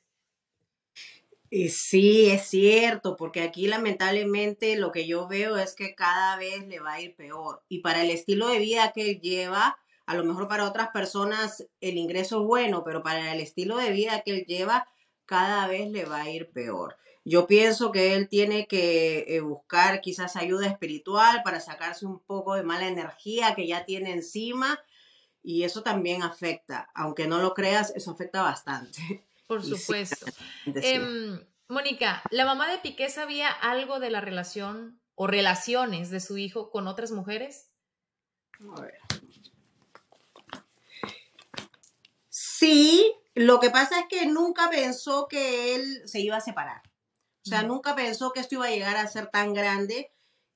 Sí, 1.50 2.30
es 2.30 2.44
cierto, 2.48 3.16
porque 3.16 3.42
aquí 3.42 3.68
lamentablemente 3.68 4.76
lo 4.78 4.92
que 4.92 5.08
yo 5.08 5.28
veo 5.28 5.58
es 5.58 5.76
que 5.76 5.96
cada 5.96 6.36
vez 6.38 6.68
le 6.68 6.80
va 6.80 6.94
a 6.94 7.02
ir 7.02 7.16
peor. 7.16 7.64
Y 7.70 7.80
para 7.80 8.04
el 8.04 8.12
estilo 8.12 8.50
de 8.50 8.60
vida 8.60 8.92
que 8.94 9.12
él 9.12 9.22
lleva, 9.22 9.80
a 10.06 10.16
lo 10.16 10.26
mejor 10.26 10.48
para 10.48 10.66
otras 10.66 10.90
personas 10.90 11.66
el 11.80 11.98
ingreso 11.98 12.42
es 12.42 12.46
bueno, 12.46 12.84
pero 12.84 13.02
para 13.02 13.34
el 13.34 13.40
estilo 13.40 13.78
de 13.78 13.92
vida 13.92 14.22
que 14.24 14.32
él 14.32 14.46
lleva, 14.46 14.88
cada 15.26 15.68
vez 15.68 15.90
le 15.90 16.06
va 16.06 16.22
a 16.22 16.30
ir 16.30 16.52
peor. 16.52 16.98
Yo 17.30 17.46
pienso 17.46 17.92
que 17.92 18.16
él 18.16 18.30
tiene 18.30 18.68
que 18.68 19.26
eh, 19.28 19.42
buscar 19.42 20.00
quizás 20.00 20.38
ayuda 20.38 20.66
espiritual 20.66 21.44
para 21.44 21.60
sacarse 21.60 22.06
un 22.06 22.20
poco 22.20 22.56
de 22.56 22.64
mala 22.64 22.88
energía 22.88 23.54
que 23.54 23.68
ya 23.68 23.84
tiene 23.84 24.14
encima 24.14 24.80
y 25.44 25.64
eso 25.64 25.84
también 25.84 26.24
afecta, 26.24 26.90
aunque 26.96 27.28
no 27.28 27.40
lo 27.40 27.54
creas, 27.54 27.92
eso 27.98 28.12
afecta 28.12 28.44
bastante. 28.44 29.28
Por 29.48 29.62
supuesto. 29.62 30.26
Em, 30.68 31.46
Mónica, 31.68 32.24
¿la 32.32 32.46
mamá 32.46 32.72
de 32.72 32.78
Piqué 32.78 33.10
sabía 33.10 33.50
algo 33.50 34.00
de 34.00 34.10
la 34.10 34.22
relación 34.22 35.02
o 35.16 35.28
relaciones 35.28 36.10
de 36.10 36.22
su 36.22 36.38
hijo 36.38 36.70
con 36.70 36.88
otras 36.88 37.12
mujeres? 37.12 37.72
A 38.74 38.80
ver. 38.80 39.00
Sí, 42.30 43.12
lo 43.36 43.60
que 43.60 43.70
pasa 43.70 44.00
es 44.00 44.06
que 44.08 44.28
nunca 44.28 44.70
pensó 44.70 45.28
que 45.28 45.76
él 45.76 46.04
se 46.06 46.22
iba 46.22 46.38
a 46.38 46.42
separar. 46.42 46.82
O 47.48 47.50
sea, 47.50 47.64
nunca 47.64 47.96
pensó 47.96 48.34
que 48.34 48.42
esto 48.42 48.56
iba 48.56 48.66
a 48.66 48.72
llegar 48.72 48.98
a 48.98 49.08
ser 49.08 49.28
tan 49.28 49.54
grande. 49.54 50.12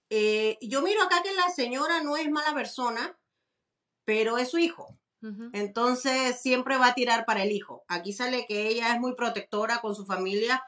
Eh, 0.10 0.58
yo 0.62 0.82
miro 0.82 1.02
acá 1.02 1.24
que 1.24 1.34
la 1.34 1.50
señora 1.50 2.04
no 2.04 2.18
es 2.18 2.30
mala 2.30 2.54
persona, 2.54 3.18
pero 4.04 4.38
es 4.38 4.52
su 4.52 4.58
hijo. 4.58 4.98
Entonces 5.54 6.42
siempre 6.42 6.78
va 6.78 6.88
a 6.88 6.94
tirar 6.96 7.26
para 7.26 7.44
el 7.44 7.52
hijo. 7.52 7.86
Aquí 7.88 8.12
sale 8.12 8.46
que 8.46 8.68
ella 8.68 8.94
es 8.94 9.00
muy 9.00 9.16
protectora 9.16 9.80
con 9.80 9.96
su 9.96 10.06
familia 10.06 10.64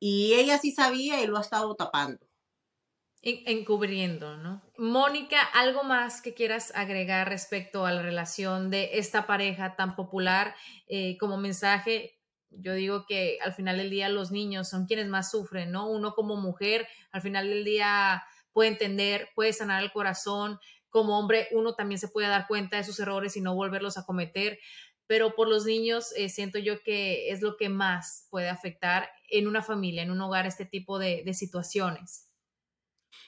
y 0.00 0.34
ella 0.34 0.58
sí 0.58 0.72
sabía 0.72 1.22
y 1.22 1.26
lo 1.26 1.36
ha 1.36 1.42
estado 1.42 1.76
tapando. 1.76 2.26
encubriendo, 3.22 4.36
¿no? 4.38 4.62
Mónica, 4.78 5.42
¿algo 5.42 5.84
más 5.84 6.22
que 6.22 6.34
quieras 6.34 6.72
agregar 6.74 7.28
respecto 7.28 7.84
a 7.84 7.92
la 7.92 8.02
relación 8.02 8.70
de 8.70 8.98
esta 8.98 9.26
pareja 9.26 9.76
tan 9.76 9.94
popular 9.94 10.56
eh, 10.86 11.18
como 11.18 11.36
mensaje? 11.36 12.17
Yo 12.50 12.74
digo 12.74 13.04
que 13.06 13.38
al 13.42 13.52
final 13.52 13.76
del 13.78 13.90
día 13.90 14.08
los 14.08 14.30
niños 14.30 14.68
son 14.68 14.86
quienes 14.86 15.06
más 15.06 15.30
sufren, 15.30 15.70
¿no? 15.70 15.88
Uno 15.88 16.14
como 16.14 16.36
mujer, 16.36 16.88
al 17.12 17.22
final 17.22 17.48
del 17.48 17.64
día 17.64 18.24
puede 18.52 18.70
entender, 18.70 19.28
puede 19.34 19.52
sanar 19.52 19.82
el 19.82 19.92
corazón. 19.92 20.58
Como 20.90 21.18
hombre, 21.18 21.48
uno 21.52 21.74
también 21.74 21.98
se 21.98 22.08
puede 22.08 22.28
dar 22.28 22.46
cuenta 22.46 22.76
de 22.76 22.84
sus 22.84 22.98
errores 23.00 23.36
y 23.36 23.40
no 23.40 23.54
volverlos 23.54 23.98
a 23.98 24.04
cometer. 24.04 24.58
Pero 25.06 25.34
por 25.34 25.48
los 25.48 25.64
niños, 25.64 26.12
eh, 26.16 26.28
siento 26.28 26.58
yo 26.58 26.82
que 26.82 27.30
es 27.30 27.40
lo 27.40 27.56
que 27.56 27.68
más 27.68 28.26
puede 28.30 28.48
afectar 28.48 29.10
en 29.30 29.46
una 29.46 29.62
familia, 29.62 30.02
en 30.02 30.10
un 30.10 30.20
hogar, 30.20 30.46
este 30.46 30.64
tipo 30.64 30.98
de, 30.98 31.24
situaciones. 31.34 32.26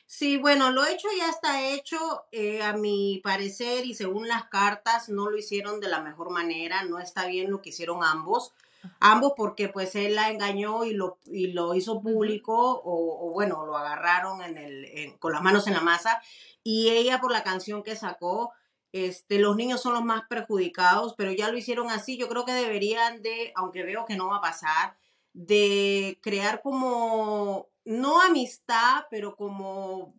Sí, 0.07 0.37
bueno, 0.37 0.73
lo 0.73 0.85
hecho 0.85 1.09
ya 1.17 1.31
está 1.31 1.71
hecho. 1.71 2.25
Eh, 2.33 2.63
a 2.63 2.73
mi 2.73 3.21
parecer 3.23 3.87
y 3.87 3.95
según 3.95 4.29
las 4.29 4.49
cartas, 4.49 5.09
no 5.09 5.31
lo 5.31 5.39
hicieron 5.39 5.81
de 5.81 5.89
la 5.89 6.03
mejor 6.03 6.31
manera. 6.31 6.83
No 6.85 6.99
está 6.99 7.27
bien 7.27 7.51
lo 7.51 7.63
que 7.63 7.69
hicieron 7.69 8.03
ambos 8.03 8.53
ambos 8.99 9.33
porque 9.37 9.69
pues 9.69 9.95
él 9.95 10.15
la 10.15 10.31
engañó 10.31 10.85
y 10.85 10.93
lo, 10.93 11.19
y 11.27 11.49
lo 11.49 11.75
hizo 11.75 12.01
público 12.01 12.81
o, 12.85 13.31
bueno, 13.33 13.65
lo 13.67 13.77
agarraron 13.77 14.43
en 14.43 14.59
el, 14.59 15.19
con 15.19 15.33
las 15.33 15.43
manos 15.43 15.67
en 15.67 15.75
la 15.75 15.81
masa. 15.81 16.21
Y 16.63 16.91
ella 16.91 17.21
por 17.21 17.33
la 17.33 17.43
canción 17.43 17.83
que 17.83 17.97
sacó, 17.97 18.53
este, 18.93 19.39
los 19.39 19.57
niños 19.57 19.81
son 19.81 19.95
los 19.95 20.05
más 20.05 20.23
perjudicados, 20.29 21.15
pero 21.17 21.33
ya 21.33 21.51
lo 21.51 21.57
hicieron 21.57 21.91
así, 21.91 22.17
yo 22.17 22.29
creo 22.29 22.45
que 22.45 22.53
deberían 22.53 23.23
de, 23.23 23.53
aunque 23.55 23.85
veo 23.85 24.05
que 24.05 24.17
no 24.17 24.29
va 24.29 24.39
a 24.39 24.43
pasar, 24.43 24.97
de 25.33 26.19
crear 26.23 26.61
como, 26.61 27.69
no 27.85 28.21
amistad, 28.21 29.05
pero 29.11 29.37
como 29.37 30.15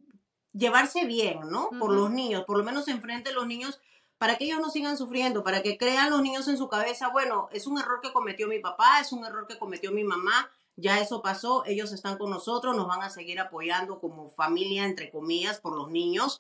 llevarse 0.54 1.06
bien, 1.06 1.42
¿no? 1.50 1.70
Por 1.80 1.94
los 1.94 2.12
niños, 2.12 2.44
por 2.46 2.58
lo 2.58 2.64
menos 2.64 2.88
enfrente 2.88 3.30
de 3.30 3.36
los 3.36 3.48
niños 3.48 3.80
para 4.22 4.36
que 4.36 4.44
ellos 4.44 4.60
no 4.60 4.70
sigan 4.70 5.00
sufriendo, 5.00 5.44
para 5.44 5.64
que 5.64 5.80
crean 5.80 6.12
los 6.12 6.22
niños 6.22 6.48
en 6.48 6.56
su 6.56 6.70
cabeza, 6.70 7.10
bueno, 7.10 7.50
es 7.52 7.66
un 7.66 7.80
error 7.80 8.02
que 8.04 8.14
cometió 8.14 8.48
mi 8.48 8.60
papá, 8.60 9.00
es 9.02 9.12
un 9.12 9.26
error 9.26 9.48
que 9.48 9.58
cometió 9.58 9.92
mi 9.92 10.04
mamá, 10.04 10.52
ya 10.76 11.00
eso 11.00 11.24
pasó, 11.24 11.66
ellos 11.66 11.92
están 11.92 12.20
con 12.20 12.30
nosotros, 12.30 12.76
nos 12.76 12.86
van 12.88 13.02
a 13.02 13.10
seguir 13.10 13.40
apoyando 13.40 14.00
como 14.00 14.30
familia, 14.30 14.86
entre 14.86 15.10
comillas, 15.10 15.60
por 15.60 15.76
los 15.76 15.90
niños 15.90 16.40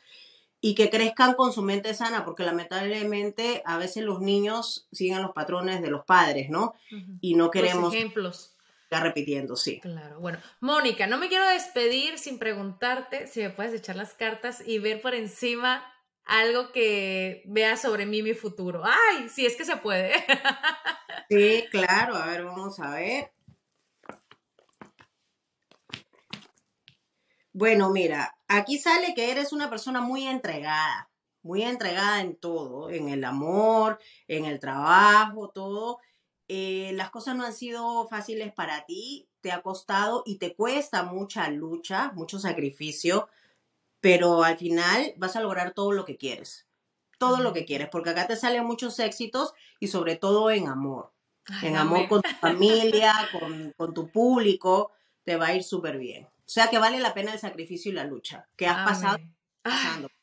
y 0.59 0.75
que 0.75 0.91
crezcan 0.91 1.33
con 1.33 1.53
su 1.53 1.63
mente 1.63 1.95
sana, 1.95 2.23
porque 2.23 2.43
lamentablemente 2.43 3.63
a 3.65 3.77
veces 3.77 4.03
los 4.03 4.21
niños 4.21 4.87
siguen 4.91 5.23
los 5.23 5.31
patrones 5.31 5.81
de 5.81 5.89
los 5.89 6.05
padres, 6.05 6.51
¿no? 6.51 6.75
Y 7.19 7.33
no 7.33 7.49
queremos... 7.49 7.91
ejemplos. 7.95 8.53
Estar 8.83 9.01
repitiendo, 9.01 9.55
sí. 9.55 9.79
Claro, 9.79 10.19
bueno. 10.19 10.37
Mónica, 10.59 11.07
no 11.07 11.17
me 11.17 11.29
quiero 11.29 11.47
despedir 11.47 12.19
sin 12.19 12.37
preguntarte 12.37 13.25
si 13.25 13.39
me 13.39 13.49
puedes 13.49 13.73
echar 13.73 13.95
las 13.95 14.13
cartas 14.13 14.61
y 14.63 14.77
ver 14.77 15.01
por 15.01 15.15
encima 15.15 15.90
algo 16.25 16.71
que 16.71 17.43
vea 17.45 17.77
sobre 17.77 18.05
mí 18.05 18.23
mi 18.23 18.33
futuro. 18.33 18.83
Ay, 18.85 19.29
sí, 19.29 19.45
es 19.45 19.55
que 19.55 19.65
se 19.65 19.77
puede. 19.77 20.13
sí, 21.29 21.65
claro. 21.71 22.15
A 22.15 22.27
ver, 22.27 22.43
vamos 22.43 22.79
a 22.79 22.91
ver. 22.95 23.31
Bueno, 27.53 27.89
mira, 27.89 28.33
aquí 28.47 28.77
sale 28.77 29.13
que 29.13 29.29
eres 29.29 29.51
una 29.51 29.69
persona 29.69 29.99
muy 29.99 30.25
entregada, 30.25 31.09
muy 31.41 31.63
entregada 31.63 32.21
en 32.21 32.37
todo, 32.37 32.89
en 32.89 33.09
el 33.09 33.25
amor, 33.25 33.99
en 34.27 34.45
el 34.45 34.59
trabajo, 34.59 35.49
todo. 35.49 35.99
Eh, 36.47 36.91
las 36.93 37.09
cosas 37.11 37.35
no 37.35 37.45
han 37.45 37.53
sido 37.53 38.07
fáciles 38.07 38.53
para 38.53 38.85
ti, 38.85 39.27
te 39.41 39.51
ha 39.51 39.61
costado 39.61 40.23
y 40.25 40.37
te 40.37 40.55
cuesta 40.55 41.03
mucha 41.03 41.49
lucha, 41.49 42.13
mucho 42.13 42.39
sacrificio 42.39 43.27
pero 44.01 44.43
al 44.43 44.57
final 44.57 45.13
vas 45.17 45.35
a 45.35 45.41
lograr 45.41 45.73
todo 45.73 45.91
lo 45.91 46.03
que 46.05 46.17
quieres, 46.17 46.67
todo 47.17 47.39
lo 47.39 47.53
que 47.53 47.65
quieres, 47.65 47.87
porque 47.89 48.09
acá 48.09 48.27
te 48.27 48.35
salen 48.35 48.65
muchos 48.65 48.99
éxitos 48.99 49.53
y 49.79 49.87
sobre 49.87 50.15
todo 50.15 50.49
en 50.49 50.67
amor, 50.67 51.13
en 51.61 51.77
amor 51.77 52.07
con 52.07 52.21
tu 52.23 52.29
familia, 52.41 53.13
con, 53.77 53.93
tu 53.93 54.11
público, 54.11 54.91
te 55.23 55.37
va 55.37 55.47
a 55.47 55.55
ir 55.55 55.63
súper 55.63 55.97
bien. 55.97 56.25
O 56.25 56.53
sea 56.53 56.69
que 56.69 56.79
vale 56.79 56.99
la 56.99 57.13
pena 57.13 57.31
el 57.31 57.39
sacrificio 57.39 57.91
y 57.91 57.95
la 57.95 58.03
lucha 58.03 58.49
que 58.57 58.67
has 58.67 58.85
pasado. 58.85 59.19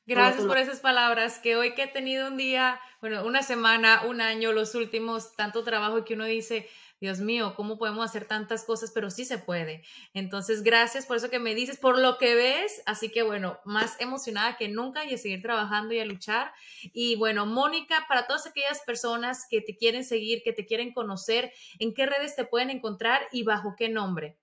Gracias 0.04 0.46
por 0.46 0.56
esas 0.56 0.80
palabras, 0.80 1.38
que 1.38 1.56
hoy 1.56 1.74
que 1.74 1.84
he 1.84 1.86
tenido 1.86 2.28
un 2.28 2.38
día, 2.38 2.80
bueno, 3.00 3.26
una 3.26 3.42
semana, 3.42 4.04
un 4.08 4.22
año, 4.22 4.52
los 4.52 4.74
últimos, 4.74 5.36
tanto 5.36 5.64
trabajo 5.64 6.04
que 6.04 6.14
uno 6.14 6.24
dice, 6.24 6.66
Dios 7.00 7.20
mío, 7.20 7.54
¿cómo 7.56 7.78
podemos 7.78 8.04
hacer 8.04 8.26
tantas 8.26 8.64
cosas? 8.64 8.90
Pero 8.92 9.10
sí 9.10 9.24
se 9.24 9.38
puede. 9.38 9.84
Entonces, 10.14 10.62
gracias 10.62 11.06
por 11.06 11.16
eso 11.16 11.30
que 11.30 11.38
me 11.38 11.54
dices, 11.54 11.78
por 11.78 11.98
lo 11.98 12.18
que 12.18 12.34
ves. 12.34 12.82
Así 12.86 13.10
que 13.10 13.22
bueno, 13.22 13.58
más 13.64 14.00
emocionada 14.00 14.56
que 14.56 14.68
nunca 14.68 15.04
y 15.04 15.14
a 15.14 15.18
seguir 15.18 15.42
trabajando 15.42 15.94
y 15.94 16.00
a 16.00 16.04
luchar. 16.04 16.52
Y 16.92 17.16
bueno, 17.16 17.46
Mónica, 17.46 18.06
para 18.08 18.26
todas 18.26 18.46
aquellas 18.46 18.80
personas 18.80 19.46
que 19.48 19.60
te 19.60 19.76
quieren 19.76 20.04
seguir, 20.04 20.42
que 20.42 20.52
te 20.52 20.66
quieren 20.66 20.92
conocer, 20.92 21.52
¿en 21.78 21.94
qué 21.94 22.06
redes 22.06 22.34
te 22.34 22.44
pueden 22.44 22.70
encontrar 22.70 23.22
y 23.32 23.44
bajo 23.44 23.74
qué 23.76 23.88
nombre? 23.88 24.36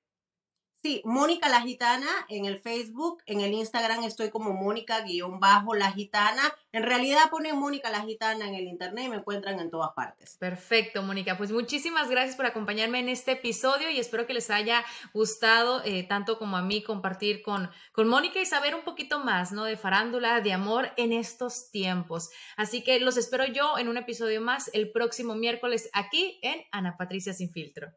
Sí, 0.86 1.02
Mónica 1.04 1.50
la 1.50 1.62
Gitana 1.62 2.06
en 2.30 2.46
el 2.46 2.60
Facebook, 2.60 3.24
en 3.26 3.42
el 3.42 3.54
Instagram 3.54 4.04
estoy 4.04 4.30
como 4.30 4.54
Mónica-la 4.54 5.92
Gitana. 5.92 6.44
En 6.72 6.84
realidad 6.84 7.32
ponen 7.32 7.58
Mónica 7.58 7.90
la 7.90 8.02
Gitana 8.02 8.48
en 8.48 8.54
el 8.54 8.68
internet 8.68 9.06
y 9.06 9.10
me 9.10 9.16
encuentran 9.16 9.60
en 9.60 9.72
todas 9.72 9.94
partes. 9.96 10.38
Perfecto, 10.38 11.02
Mónica. 11.02 11.40
Pues 11.40 11.52
muchísimas 11.52 12.08
gracias 12.12 12.36
por 12.36 12.46
acompañarme 12.46 13.00
en 13.00 13.10
este 13.10 13.32
episodio 13.32 13.90
y 13.90 14.00
espero 14.00 14.28
que 14.28 14.36
les 14.36 14.52
haya 14.52 14.86
gustado 15.12 15.82
eh, 15.86 16.04
tanto 16.04 16.38
como 16.38 16.56
a 16.56 16.62
mí 16.62 16.84
compartir 16.84 17.42
con, 17.42 17.68
con 17.92 18.08
Mónica 18.08 18.40
y 18.40 18.46
saber 18.46 18.76
un 18.76 18.84
poquito 18.84 19.18
más, 19.18 19.52
¿no? 19.52 19.64
De 19.64 19.78
farándula, 19.78 20.40
de 20.42 20.54
amor 20.54 20.92
en 20.98 21.14
estos 21.14 21.72
tiempos. 21.72 22.30
Así 22.58 22.84
que 22.84 23.00
los 23.00 23.18
espero 23.18 23.48
yo 23.48 23.80
en 23.80 23.90
un 23.90 23.98
episodio 23.98 24.40
más 24.40 24.70
el 24.72 24.92
próximo 24.92 25.34
miércoles 25.34 25.90
aquí 25.94 26.38
en 26.44 26.62
Ana 26.72 26.96
Patricia 26.96 27.34
Sin 27.34 27.50
Filtro. 27.50 27.92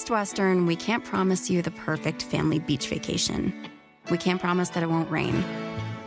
Best 0.00 0.10
Western, 0.10 0.64
we 0.64 0.76
can't 0.76 1.04
promise 1.04 1.50
you 1.50 1.60
the 1.60 1.72
perfect 1.72 2.22
family 2.22 2.58
beach 2.58 2.88
vacation. 2.88 3.52
We 4.10 4.16
can't 4.16 4.40
promise 4.40 4.70
that 4.70 4.82
it 4.82 4.88
won't 4.88 5.10
rain, 5.10 5.44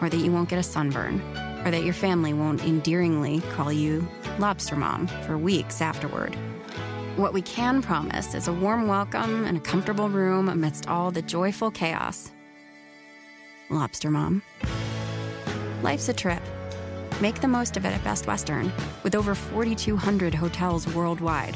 or 0.02 0.10
that 0.10 0.18
you 0.18 0.32
won't 0.32 0.50
get 0.50 0.58
a 0.58 0.64
sunburn, 0.64 1.22
or 1.64 1.70
that 1.70 1.84
your 1.84 1.94
family 1.94 2.34
won't 2.34 2.64
endearingly 2.64 3.42
call 3.52 3.72
you 3.72 4.08
Lobster 4.40 4.76
Mom 4.76 5.06
for 5.28 5.38
weeks 5.38 5.80
afterward. 5.80 6.34
What 7.18 7.34
we 7.34 7.44
can 7.44 7.84
promise 7.84 8.34
is 8.34 8.48
a 8.48 8.52
warm 8.52 8.88
welcome 8.88 9.46
and 9.46 9.58
a 9.58 9.62
comfortable 9.62 10.10
room 10.10 10.50
amidst 10.50 10.88
all 10.88 11.12
the 11.12 11.22
joyful 11.22 11.70
chaos. 11.70 12.32
Lobster 13.70 14.10
Mom. 14.10 14.42
Life's 15.84 16.10
a 16.10 16.14
trip. 16.14 16.42
Make 17.22 17.42
the 17.42 17.48
most 17.48 17.78
of 17.78 17.86
it 17.86 17.94
at 17.94 18.04
Best 18.04 18.26
Western, 18.26 18.74
with 19.04 19.14
over 19.14 19.36
4,200 19.36 20.34
hotels 20.34 20.92
worldwide 20.96 21.56